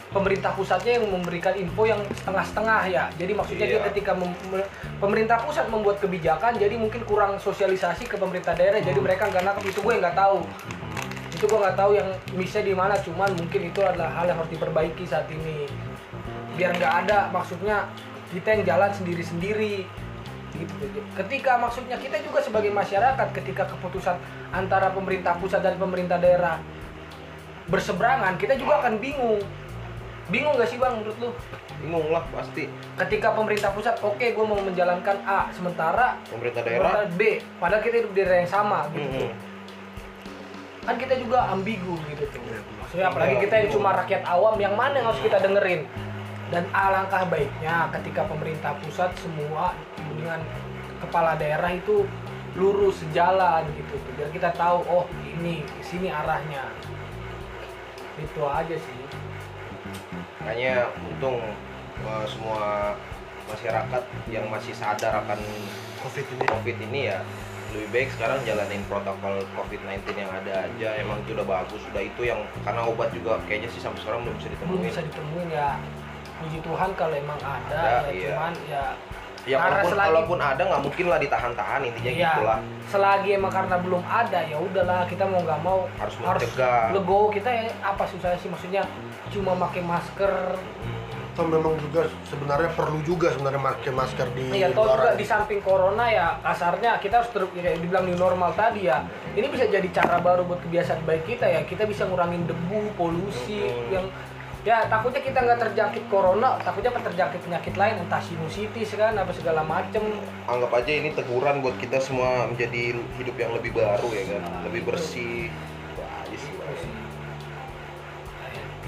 pemerintah 0.09 0.57
pusatnya 0.57 0.97
yang 0.97 1.05
memberikan 1.13 1.53
info 1.53 1.85
yang 1.85 2.01
setengah-setengah 2.17 2.81
ya. 2.89 3.05
Jadi 3.21 3.33
maksudnya 3.37 3.67
dia 3.69 3.81
Iya. 3.81 3.87
ketika 3.93 4.13
mem- 4.17 4.41
me- 4.49 4.69
pemerintah 4.97 5.37
pusat 5.45 5.69
membuat 5.69 6.01
kebijakan, 6.01 6.57
jadi 6.57 6.81
mungkin 6.81 7.05
kurang 7.05 7.37
sosialisasi 7.37 8.09
ke 8.09 8.17
pemerintah 8.17 8.57
daerah, 8.57 8.81
jadi 8.81 8.97
mereka 8.97 9.29
nggak 9.29 9.45
nangkep 9.45 9.65
itu 9.69 9.81
gue 9.85 9.95
nggak 10.01 10.17
tahu. 10.17 10.41
Itu 11.37 11.45
gue 11.45 11.59
nggak 11.61 11.77
tahu 11.77 11.91
yang 11.95 12.09
bisa 12.35 12.59
di 12.65 12.73
mana, 12.73 12.97
cuman 12.99 13.31
mungkin 13.37 13.69
itu 13.69 13.81
adalah 13.85 14.11
hal 14.17 14.33
yang 14.33 14.41
harus 14.41 14.51
diperbaiki 14.51 15.05
saat 15.05 15.29
ini. 15.29 15.69
Biar 16.57 16.73
nggak 16.75 16.95
ada 17.07 17.29
maksudnya 17.29 17.87
kita 18.33 18.49
yang 18.59 18.63
jalan 18.65 18.91
sendiri-sendiri. 18.91 19.85
Gitu. 20.49 20.73
Ketika 21.15 21.61
maksudnya 21.61 22.01
kita 22.01 22.17
juga 22.25 22.41
sebagai 22.41 22.73
masyarakat, 22.73 23.29
ketika 23.37 23.69
keputusan 23.69 24.17
antara 24.51 24.89
pemerintah 24.91 25.37
pusat 25.37 25.61
dan 25.61 25.77
pemerintah 25.77 26.17
daerah 26.17 26.57
berseberangan, 27.69 28.41
kita 28.41 28.57
juga 28.57 28.81
akan 28.81 28.97
bingung. 28.97 29.45
Bingung 30.29 30.61
gak 30.61 30.69
sih 30.69 30.77
bang 30.77 31.01
menurut 31.01 31.17
lu? 31.21 31.31
bingung 31.79 32.11
lah 32.11 32.27
pasti 32.35 32.67
Ketika 32.99 33.39
pemerintah 33.39 33.71
pusat, 33.71 33.95
oke 34.03 34.27
gue 34.35 34.45
mau 34.45 34.59
menjalankan 34.59 35.17
A, 35.23 35.47
sementara 35.55 36.19
pemerintah 36.27 36.63
daerah 36.67 36.91
pemerintah 36.91 37.15
B, 37.15 37.23
padahal 37.63 37.83
kita 37.87 37.97
hidup 38.03 38.13
di 38.13 38.19
daerah 38.19 38.39
yang 38.43 38.51
sama 38.51 38.91
gitu. 38.91 39.07
Mm-mm. 39.07 39.31
Kan 40.83 40.95
kita 40.99 41.15
juga 41.23 41.39
ambigu 41.53 41.95
gitu 42.11 42.25
tuh. 42.35 42.43
Maksudnya 42.83 43.07
apalagi 43.13 43.39
Iya, 43.39 43.43
kita 43.47 43.55
yang 43.63 43.71
cuma 43.71 43.91
rakyat 43.95 44.23
awam, 44.27 44.57
yang 44.59 44.75
mana 44.75 44.95
yang 44.99 45.07
harus 45.13 45.23
kita 45.23 45.39
dengerin? 45.39 45.87
Dan 46.49 46.65
alangkah 46.73 47.29
baiknya 47.29 47.93
ketika 48.01 48.25
pemerintah 48.25 48.73
pusat 48.81 49.13
semua 49.21 49.77
dengan 50.17 50.41
kepala 50.99 51.37
daerah 51.37 51.71
itu 51.77 52.09
lurus 52.57 53.05
sejalan 53.05 53.69
gitu. 53.77 54.01
Biar 54.17 54.33
kita 54.33 54.51
tahu, 54.57 54.81
oh 54.89 55.05
ini, 55.23 55.61
sini 55.85 56.09
arahnya. 56.09 56.73
Itu 58.17 58.49
aja 58.49 58.75
sih. 58.75 58.99
Makanya 60.49 60.89
untung 61.05 61.45
uh, 62.09 62.25
semua 62.25 62.97
masyarakat 63.53 64.01
yang 64.33 64.49
masih 64.49 64.73
sadar 64.73 65.21
akan 65.21 65.37
covid 66.01 66.25
ini. 66.25 66.45
Covid 66.49 66.77
ini 66.89 67.01
ya 67.13 67.21
lebih 67.77 67.89
baik 67.93 68.09
sekarang 68.17 68.41
jalanin 68.49 68.81
protokol 68.89 69.45
covid-19 69.53 70.09
yang 70.17 70.33
ada 70.33 70.65
aja. 70.65 70.89
Emang 71.05 71.21
itu 71.21 71.37
udah 71.37 71.45
bagus 71.45 71.85
udah 71.93 72.01
itu 72.01 72.33
yang 72.33 72.41
karena 72.65 72.81
obat 72.81 73.13
juga 73.13 73.37
kayaknya 73.45 73.69
sih 73.69 73.77
sampai 73.85 74.01
sekarang 74.01 74.25
belum 74.25 74.41
bisa 74.41 74.49
belum 74.49 74.57
ditemuin. 74.57 74.89
bisa 74.89 75.01
ditemuin 75.05 75.49
ya. 75.53 75.71
Puji 76.41 76.59
Tuhan 76.65 76.91
kalau 76.97 77.13
emang 77.13 77.41
ada, 77.45 78.09
Ada, 78.09 78.09
ya 78.09 78.13
iya. 78.17 78.29
cuman 78.33 78.53
ya 78.73 78.85
ya 79.49 79.57
Karena 79.57 79.69
kalaupun 79.75 79.91
selagi- 79.91 80.09
kalaupun 80.13 80.39
ada 80.43 80.63
nggak 80.63 80.83
mungkin 80.83 81.07
lah 81.07 81.19
ditahan-tahan 81.19 81.81
intinya 81.83 82.11
Iya. 82.13 82.29
gitulah 82.29 82.59
selagi 82.87 83.29
emang 83.35 83.49
karena 83.51 83.77
belum 83.79 84.03
ada 84.03 84.41
ya 84.43 84.57
udahlah 84.59 85.01
kita 85.05 85.25
mau 85.25 85.41
nggak 85.41 85.61
mau 85.63 85.79
Harus 85.95 86.15
mencegah. 86.19 86.93
legowo 86.93 87.27
kita 87.29 87.49
ya 87.49 87.63
apa 87.81 88.05
susahnya 88.05 88.37
sih 88.37 88.49
maksudnya 88.49 88.83
cuma 89.29 89.57
pakai 89.59 89.81
masker 89.83 90.33
atau 91.31 91.47
memang 91.47 91.79
juga 91.79 92.03
sebenarnya 92.25 92.67
perlu 92.75 92.99
juga 93.01 93.31
sebenarnya 93.31 93.63
pakai 93.63 93.93
masker 93.93 94.27
di 94.33 94.59
ya 94.59 94.69
toh 94.69 94.91
juga 94.91 95.15
di 95.15 95.23
samping 95.23 95.63
corona 95.63 96.11
ya 96.11 96.35
kasarnya 96.43 96.99
kita 96.99 97.23
harus 97.23 97.31
terus 97.31 97.47
ya, 97.55 97.71
dibilang 97.73 98.05
new 98.05 98.19
normal 98.19 98.51
tadi 98.53 98.85
ya 98.85 99.07
ini 99.33 99.47
bisa 99.47 99.65
jadi 99.65 99.87
cara 99.89 100.19
baru 100.19 100.43
buat 100.43 100.59
kebiasaan 100.61 101.07
baik 101.07 101.31
kita 101.31 101.47
ya 101.47 101.63
kita 101.63 101.87
bisa 101.87 102.05
ngurangin 102.05 102.43
debu 102.43 102.91
polusi 102.93 103.63
Hmm. 103.63 103.87
yang 103.89 104.07
ya 104.69 104.85
takutnya 104.85 105.25
kita 105.25 105.41
nggak 105.41 105.61
terjangkit 105.65 106.05
corona 106.13 106.61
takutnya 106.61 106.93
apa 106.93 107.01
terjangkit 107.09 107.41
penyakit 107.41 107.75
lain 107.81 108.05
entah 108.05 108.21
sinusitis 108.21 108.93
kan 109.01 109.17
apa 109.17 109.33
segala 109.33 109.65
macem. 109.65 110.21
Anggap 110.45 110.77
aja 110.77 110.93
ini 110.93 111.17
teguran 111.17 111.65
buat 111.65 111.81
kita 111.81 112.05
semua 112.05 112.45
menjadi 112.45 113.01
hidup 113.17 113.37
yang 113.41 113.57
lebih 113.57 113.73
baru 113.73 114.13
ya 114.13 114.37
kan 114.37 114.69
lebih 114.69 114.93
bersih. 114.93 115.49
Wah, 115.49 115.78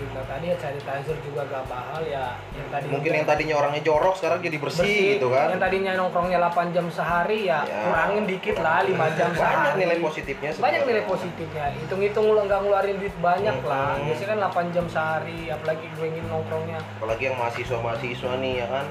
kita 0.00 0.22
tadi 0.24 0.46
ya 0.48 0.56
sanitizer 0.56 1.16
juga 1.20 1.44
gak 1.44 1.64
mahal 1.68 2.00
ya 2.02 2.32
yang 2.50 2.68
tadi 2.68 2.84
mungkin 2.88 3.12
yang 3.12 3.26
tadinya 3.28 3.54
orangnya 3.56 3.82
jorok 3.82 4.14
sekarang 4.16 4.40
jadi 4.40 4.56
bersih, 4.56 4.98
gitu 5.14 5.28
kan? 5.28 5.52
Yang 5.52 5.62
tadinya 5.62 5.92
nongkrongnya 5.94 6.38
8 6.40 6.72
jam 6.72 6.86
sehari 6.88 7.38
ya, 7.44 7.60
Ya. 7.62 7.80
kurangin 7.84 8.24
dikit 8.24 8.56
lah 8.58 8.80
5 8.82 8.96
jam 9.12 9.28
banyak 9.30 9.36
sehari. 9.36 9.78
nilai 9.78 9.98
positifnya 9.98 10.50
banyak 10.50 10.56
sebenarnya. 10.56 10.88
nilai 10.88 11.04
positifnya. 11.04 11.64
Hitung-hitung 11.76 12.26
lu 12.26 12.40
nggak 12.40 12.60
ngeluarin 12.60 12.96
duit 12.96 13.16
banyak 13.20 13.56
Hmm. 13.56 13.68
lah. 13.68 13.92
Biasanya 14.00 14.28
kan 14.28 14.38
8 14.40 14.66
jam 14.70 14.86
sehari 14.88 15.40
apalagi 15.46 15.86
gue 15.90 16.06
ingin 16.08 16.24
nongkrongnya. 16.26 16.80
Apalagi 16.96 17.22
yang 17.22 17.36
mahasiswa-mahasiswa 17.36 18.32
nih 18.38 18.54
ya 18.56 18.66
kan? 18.66 18.84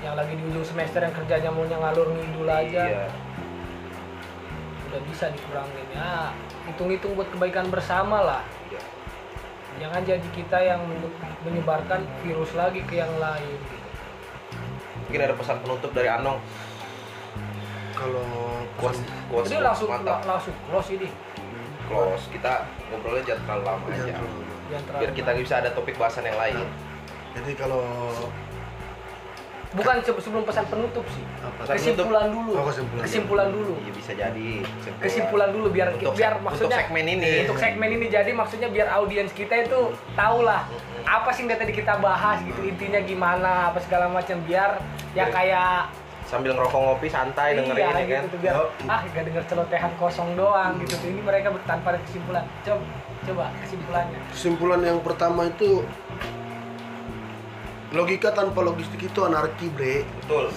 Yang 0.00 0.14
lagi 0.16 0.32
di 0.32 0.42
ujung 0.46 0.66
semester 0.66 1.00
yang 1.00 1.14
kerjanya 1.14 1.50
maunya 1.50 1.76
ngalur 1.76 2.08
ngidul 2.10 2.48
aja. 2.48 2.82
Iya. 2.86 3.06
Udah 4.86 5.00
bisa 5.04 5.28
dikurangin 5.28 5.86
ya. 5.90 6.32
Hitung-hitung 6.64 7.12
buat 7.12 7.28
kebaikan 7.28 7.68
bersama 7.68 8.22
lah. 8.22 8.42
Jangan 9.76 10.00
jadi 10.02 10.28
kita 10.32 10.58
yang 10.60 10.80
men- 10.84 11.14
menyebarkan 11.44 12.00
virus 12.24 12.50
lagi 12.56 12.80
ke 12.84 12.98
yang 12.98 13.12
lain. 13.16 13.58
Mungkin 15.06 15.20
ada 15.22 15.34
pesan 15.38 15.56
penutup 15.62 15.90
dari 15.94 16.10
Anong. 16.10 16.42
Kalau 17.96 18.26
quotes 18.76 19.00
quotes 19.32 19.48
jadi 19.48 19.64
langsung 19.64 19.88
mantap. 19.88 20.20
langsung 20.26 20.52
close 20.68 20.90
ini. 20.92 21.08
Close. 21.86 22.24
Kita 22.28 22.66
ngobrolnya 22.90 23.22
jangan 23.24 23.42
terlalu 23.46 23.62
lama 23.64 23.84
aja. 23.86 23.96
Jangan 23.96 24.12
terlalu. 24.12 24.40
Jangan 24.66 24.82
terlalu 24.84 25.00
biar 25.00 25.10
kita 25.14 25.30
bisa 25.38 25.54
ada 25.62 25.70
topik 25.72 25.94
bahasan 25.96 26.24
yang 26.26 26.38
lain. 26.38 26.66
Jadi 27.36 27.52
kalau 27.54 27.84
bukan 29.72 29.96
se- 30.00 30.22
sebelum 30.22 30.44
pesan 30.44 30.64
penutup 30.68 31.02
sih. 31.10 31.24
Apa 31.40 31.74
kesimpulan 31.74 32.30
dulu. 32.30 32.52
Oh, 32.54 32.64
kesimpulan. 32.68 33.02
kesimpulan 33.02 33.48
dulu. 33.50 33.74
Iya 33.80 33.92
bisa 33.92 34.12
jadi. 34.14 34.48
Kesimpulan. 35.02 35.48
Dulu 35.50 35.66
biar 35.68 35.88
untuk, 35.92 36.14
biar 36.14 36.32
untuk 36.36 36.46
maksudnya 36.46 36.76
segmen 36.84 37.06
ini. 37.08 37.30
Untuk 37.42 37.58
segmen 37.58 37.88
ini. 37.90 38.06
Jadi 38.06 38.30
maksudnya 38.30 38.68
biar 38.68 38.88
audiens 38.92 39.32
kita 39.32 39.66
itu 39.66 39.80
tahu 40.14 40.38
lah 40.42 40.68
apa 41.02 41.30
sih 41.30 41.42
yang 41.42 41.58
tadi 41.58 41.72
kita 41.72 41.98
bahas 41.98 42.38
gitu. 42.42 42.60
Intinya 42.62 43.00
gimana 43.00 43.70
apa 43.70 43.78
segala 43.80 44.06
macam. 44.06 44.38
Biar 44.44 44.78
ya 45.12 45.26
Iya. 45.26 45.32
kayak 45.32 45.72
sambil 46.26 46.52
ngerokok 46.52 46.80
ngopi 46.82 47.06
santai 47.06 47.54
dengerin 47.54 47.78
iya 47.78 47.86
ya 47.86 48.02
gitu 48.02 48.10
kan? 48.10 48.24
tuh 48.26 48.38
biar 48.42 48.54
Yup. 48.58 48.68
ah 48.90 49.00
gak 49.06 49.24
denger 49.24 49.44
celotehan 49.46 49.92
kosong 49.96 50.34
doang 50.34 50.74
gitu 50.82 50.98
tuh. 50.98 51.08
Ini 51.08 51.20
mereka 51.22 51.54
tanpa 51.62 51.94
ada 51.94 52.00
kesimpulan. 52.02 52.42
Coba 52.62 52.82
coba 53.22 53.44
kesimpulannya. 53.62 54.18
Kesimpulan 54.30 54.80
yang 54.82 54.98
pertama 55.00 55.46
itu 55.46 55.86
logika 57.92 58.34
tanpa 58.34 58.62
logistik 58.62 59.02
itu 59.02 59.20
anarki 59.22 59.70
bre. 59.70 60.02
Betul. 60.24 60.50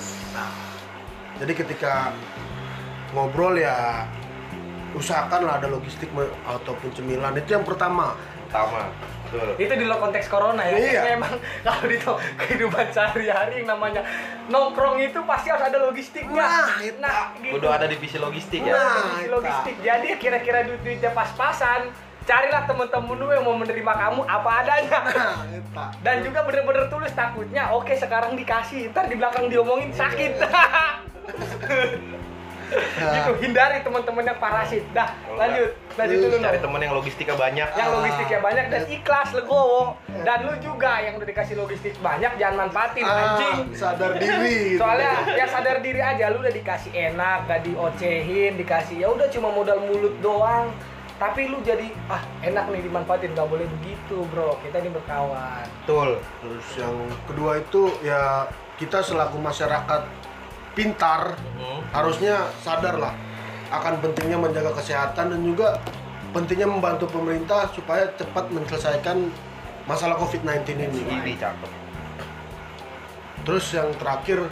Jadi 1.39 1.54
ketika 1.56 2.12
ngobrol 3.13 3.56
ya 3.56 4.06
usahakanlah 4.94 5.62
ada 5.62 5.68
logistik 5.70 6.10
ataupun 6.44 6.89
cemilan. 6.92 7.38
Itu 7.38 7.54
yang 7.54 7.65
pertama. 7.65 8.18
Pertama 8.50 8.89
betul. 9.30 9.50
Itu 9.62 9.74
di 9.78 9.86
luar 9.86 10.02
konteks 10.02 10.26
corona 10.26 10.65
ya? 10.65 10.74
Iya. 10.74 11.02
memang 11.13 11.38
kalau 11.65 11.86
di 11.86 11.98
to- 12.02 12.18
kehidupan 12.36 12.89
sehari-hari 12.89 13.62
yang 13.62 13.78
namanya 13.78 14.02
nongkrong 14.50 14.98
itu 14.98 15.22
pasti 15.22 15.54
harus 15.54 15.70
ada 15.70 15.78
logistiknya. 15.78 16.42
Nah, 16.42 16.82
itu. 16.82 16.98
nah 16.98 17.30
gitu. 17.38 17.62
udah 17.62 17.78
ada 17.78 17.86
divisi 17.86 18.18
logistik 18.18 18.65
ya? 18.65 18.74
Nah, 18.74 18.82
Nah, 18.82 18.94
divisi 18.98 19.22
itu. 19.22 19.32
logistik. 19.32 19.76
Jadi 19.86 20.08
kira-kira 20.18 20.65
duit-duitnya 20.65 21.13
pas-pasan 21.13 21.94
carilah 22.30 22.62
temen-temen 22.63 23.18
lu 23.18 23.26
yang 23.28 23.42
mau 23.42 23.58
menerima 23.58 23.94
kamu 23.98 24.22
apa 24.24 24.50
adanya. 24.62 25.00
Nah 25.70 25.94
dan 26.02 26.22
juga 26.22 26.42
bener-bener 26.42 26.89
tulus 26.89 27.13
takutnya 27.13 27.70
oke 27.70 27.94
sekarang 27.94 28.34
dikasih. 28.34 28.89
Ntar 28.89 29.06
di 29.06 29.15
belakang 29.15 29.50
diomongin 29.50 29.89
sakit. 29.89 30.38
Gitu 32.70 33.32
hindari 33.42 33.82
teman-teman 33.82 34.22
yang 34.24 34.38
parasit. 34.38 34.86
Dah 34.92 35.10
lanjut. 35.28 35.74
Lanjut 35.98 36.18
dulu 36.22 36.36
cari 36.38 36.54
Nom. 36.54 36.65
temen 36.70 36.80
yang 36.86 36.94
logistiknya 36.94 37.34
banyak. 37.36 37.68
Yang 37.72 37.89
logistiknya 37.92 38.39
banyak 38.39 38.65
dan 38.70 38.82
ikhlas 38.88 39.30
legowo. 39.34 39.82
Dan 40.22 40.38
lu 40.46 40.54
juga 40.60 41.02
yang 41.02 41.18
udah 41.18 41.28
dikasih 41.28 41.56
logistik 41.56 41.98
banyak 41.98 42.30
jangan 42.38 42.56
manfaatin 42.63 43.02
Ah, 43.04 43.18
anjing. 43.34 43.58
sadar 43.74 44.13
diri 44.15 44.78
gitu. 44.78 44.86
soalnya 44.86 45.12
ya 45.32 45.46
sadar 45.46 45.82
diri 45.82 45.98
aja 45.98 46.30
lu 46.30 46.38
udah 46.39 46.52
dikasih 46.52 46.92
enak 46.94 47.46
gak 47.46 47.62
diocehin 47.63 48.54
dikasih 48.54 48.96
ya 49.00 49.08
udah 49.08 49.26
cuma 49.28 49.50
modal 49.50 49.82
mulut 49.82 50.13
doang 50.20 50.70
tapi 51.19 51.51
lu 51.51 51.60
jadi 51.62 51.91
ah 52.08 52.23
enak 52.41 52.71
nih 52.71 52.82
dimanfaatin. 52.88 53.36
Gak 53.36 53.51
boleh 53.51 53.67
begitu 53.79 54.23
bro. 54.32 54.55
Kita 54.63 54.79
ini 54.79 54.89
berkawan. 54.95 55.67
Betul. 55.84 56.23
Terus 56.23 56.67
yang 56.79 56.95
kedua 57.27 57.60
itu 57.60 57.91
ya 58.01 58.47
kita 58.79 59.03
selaku 59.03 59.38
masyarakat 59.38 60.01
pintar 60.71 61.36
Hmm. 61.60 61.84
harusnya 61.91 62.47
sadar 62.63 62.95
lah 62.95 63.12
akan 63.67 63.99
pentingnya 63.99 64.39
menjaga 64.39 64.71
kesehatan 64.79 65.36
dan 65.36 65.41
juga 65.43 65.75
pentingnya 66.32 66.71
membantu 66.71 67.12
pemerintah 67.12 67.67
supaya 67.75 68.08
cepat 68.15 68.47
menyelesaikan 68.53 69.27
masalah 69.84 70.15
COVID-19 70.15 70.77
ini. 70.79 71.01
ini 71.03 71.34
cakep 71.36 71.69
Terus 73.43 73.65
yang 73.73 73.89
terakhir 73.97 74.45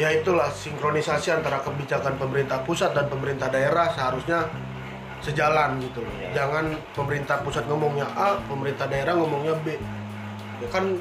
ya 0.00 0.08
itulah 0.12 0.48
sinkronisasi 0.48 1.32
antara 1.32 1.60
kebijakan 1.60 2.16
pemerintah 2.16 2.64
pusat 2.64 2.96
dan 2.96 3.06
pemerintah 3.12 3.52
daerah 3.52 3.92
seharusnya 3.92 4.48
sejalan 5.22 5.78
gitu 5.84 6.02
loh. 6.02 6.12
Iya. 6.18 6.42
Jangan 6.42 6.64
pemerintah 6.96 7.40
pusat 7.44 7.64
ngomongnya 7.70 8.08
A, 8.18 8.40
pemerintah 8.48 8.90
daerah 8.90 9.14
ngomongnya 9.14 9.54
B. 9.62 9.78
Ya 10.62 10.68
kan 10.72 10.98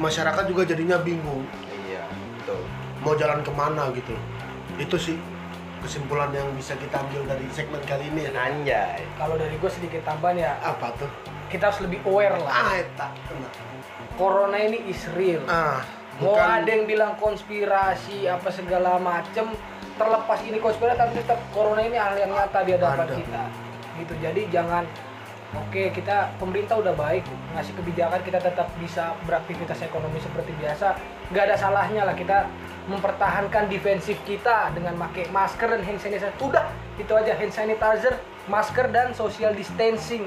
masyarakat 0.00 0.44
juga 0.48 0.64
jadinya 0.64 0.96
bingung 1.00 1.44
iya 1.84 2.02
betul 2.40 2.64
mau 3.04 3.12
jalan 3.12 3.44
ke 3.44 3.52
mana 3.52 3.92
gitu. 3.92 4.14
Itu 4.80 4.96
sih 4.96 5.16
kesimpulan 5.82 6.30
yang 6.30 6.46
bisa 6.54 6.78
kita 6.78 7.02
ambil 7.02 7.26
dari 7.26 7.44
segmen 7.50 7.82
kali 7.84 8.06
ini. 8.14 8.30
ya. 8.30 8.32
anjay 8.38 9.02
kalau 9.18 9.34
dari 9.34 9.58
gue 9.58 9.66
sedikit 9.66 10.06
tambahan 10.06 10.38
ya 10.38 10.52
Apa 10.62 10.94
tuh? 10.94 11.10
kita 11.50 11.68
harus 11.68 11.84
lebih 11.84 12.00
aware 12.08 12.38
lah 12.40 12.48
ah 12.48 12.72
eta 12.80 13.08
corona 14.16 14.56
ini 14.56 14.88
is 14.88 15.04
real 15.12 15.44
ah 15.50 15.84
mau 16.20 16.36
bukan. 16.36 16.48
ada 16.60 16.68
yang 16.68 16.84
bilang 16.84 17.12
konspirasi 17.16 18.28
apa 18.28 18.48
segala 18.52 19.00
macem 19.00 19.48
terlepas 19.96 20.38
ini 20.44 20.58
konspirasi 20.60 20.98
tapi 20.98 21.12
tetap 21.20 21.38
corona 21.54 21.80
ini 21.80 21.96
hal 21.96 22.16
yang 22.18 22.32
nyata 22.32 22.60
di 22.64 22.76
hadapan 22.76 23.06
Ada. 23.08 23.14
kita. 23.16 23.42
Gitu. 24.02 24.14
Jadi 24.20 24.42
jangan 24.52 24.84
oke 25.52 25.82
kita 25.92 26.32
pemerintah 26.40 26.80
udah 26.80 26.94
baik 26.96 27.24
ngasih 27.56 27.76
kebijakan 27.76 28.20
kita 28.24 28.40
tetap 28.40 28.68
bisa 28.80 29.12
beraktivitas 29.28 29.84
ekonomi 29.84 30.16
seperti 30.20 30.52
biasa 30.56 30.96
nggak 31.32 31.44
ada 31.46 31.56
salahnya 31.56 32.04
lah 32.04 32.12
kita 32.12 32.44
mempertahankan 32.84 33.66
defensif 33.66 34.20
kita 34.22 34.68
dengan 34.70 34.98
pakai 34.98 35.26
masker 35.28 35.68
dan 35.70 35.80
hand 35.80 35.98
sanitizer. 35.98 36.30
Udah 36.38 36.68
itu 36.94 37.08
aja. 37.10 37.32
Hand 37.32 37.50
sanitizer 37.50 38.14
masker 38.44 38.90
dan 38.90 39.10
social 39.12 39.50
distancing. 39.52 40.26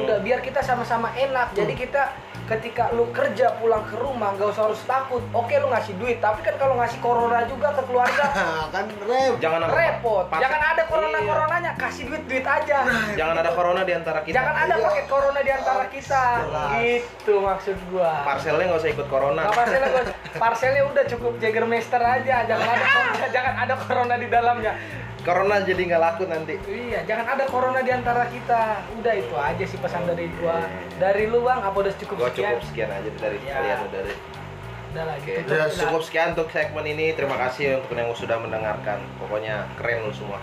Udah 0.00 0.18
biar 0.18 0.40
kita 0.40 0.58
sama-sama 0.60 1.12
enak. 1.12 1.52
Jadi 1.52 1.76
kita 1.76 2.14
ketika 2.48 2.90
lu 2.90 3.06
kerja 3.10 3.54
pulang 3.54 3.82
ke 3.84 3.94
rumah 3.94 4.34
nggak 4.34 4.48
usah 4.48 4.66
harus 4.66 4.82
takut. 4.84 5.22
Oke 5.30 5.54
lu 5.56 5.66
ngasih 5.68 5.94
duit 5.96 6.18
tapi 6.18 6.40
kan 6.40 6.54
kalau 6.56 6.74
ngasih 6.76 6.98
corona 6.98 7.42
juga 7.44 7.70
ke 7.70 7.82
keluarga 7.84 8.26
kan 8.74 8.86
rem 8.86 9.32
Jangan 9.38 9.60
ada 9.60 9.70
repot. 9.72 10.24
Pas- 10.26 10.40
jangan 10.40 10.60
ada 10.68 10.82
corona 10.84 11.18
Iya. 11.20 11.26
coronanya 11.28 11.70
kasih 11.76 12.06
duit 12.06 12.22
duit 12.26 12.42
aja. 12.42 12.86
Jangan 13.14 13.34
ada 13.36 13.50
corona 13.50 13.82
di 13.82 13.92
antara 13.92 14.18
kita. 14.22 14.34
jangan 14.36 14.54
ada 14.56 14.74
Iya. 14.74 14.84
paket 14.84 15.06
corona 15.06 15.40
di 15.42 15.52
antara 15.52 15.84
kita. 15.86 16.22
Jelas. 16.40 16.70
gitu 16.78 17.34
maksud 17.40 17.76
gua. 17.88 18.12
Parselnya 18.24 18.64
nggak 18.66 18.78
usah 18.78 18.90
ikut 18.90 19.06
corona. 19.06 19.42
Parselnya 19.48 19.88
gua 19.88 20.02
parselnya 20.34 20.86
udah 20.86 21.04
cukup 21.06 21.32
Jägermeister 21.38 21.98
aja 21.98 22.44
jangan 22.44 22.68
ada 22.68 22.86
jangan 23.34 23.54
ada 23.58 23.74
corona 23.76 24.14
di 24.14 24.28
dalamnya 24.28 24.74
Corona 25.20 25.60
jadi 25.60 25.84
nggak 25.84 26.00
laku 26.00 26.24
nanti. 26.24 26.56
Iya, 26.64 27.04
jangan 27.04 27.36
ada 27.36 27.44
corona 27.44 27.84
di 27.84 27.92
antara 27.92 28.24
kita. 28.32 28.80
Udah 28.96 29.12
itu 29.12 29.36
aja 29.36 29.64
sih 29.68 29.76
pesan 29.76 30.08
dari 30.08 30.32
gua. 30.40 30.64
Dari 30.96 31.28
lu 31.28 31.44
bang, 31.44 31.60
apa 31.60 31.76
udah 31.76 31.92
cukup 31.92 32.16
Gua 32.16 32.32
sekian? 32.32 32.56
cukup 32.56 32.64
sekian 32.72 32.88
aja 32.88 33.10
dari 33.20 33.36
Ya. 33.44 33.52
kalian 33.52 33.78
udah 33.84 34.00
deh. 34.00 34.18
Udah 34.90 35.04
lah, 35.04 35.16
Oke, 35.20 35.32
gitu. 35.36 35.52
Udah. 35.52 35.68
cukup 35.68 36.02
sekian 36.02 36.28
untuk 36.32 36.48
segmen 36.48 36.86
ini. 36.88 37.12
Terima 37.12 37.36
kasih 37.36 37.84
untuk 37.84 37.92
yang 37.92 38.08
sudah 38.16 38.40
mendengarkan. 38.40 38.96
Pokoknya 39.20 39.68
keren 39.76 40.08
lu 40.08 40.12
semua. 40.16 40.40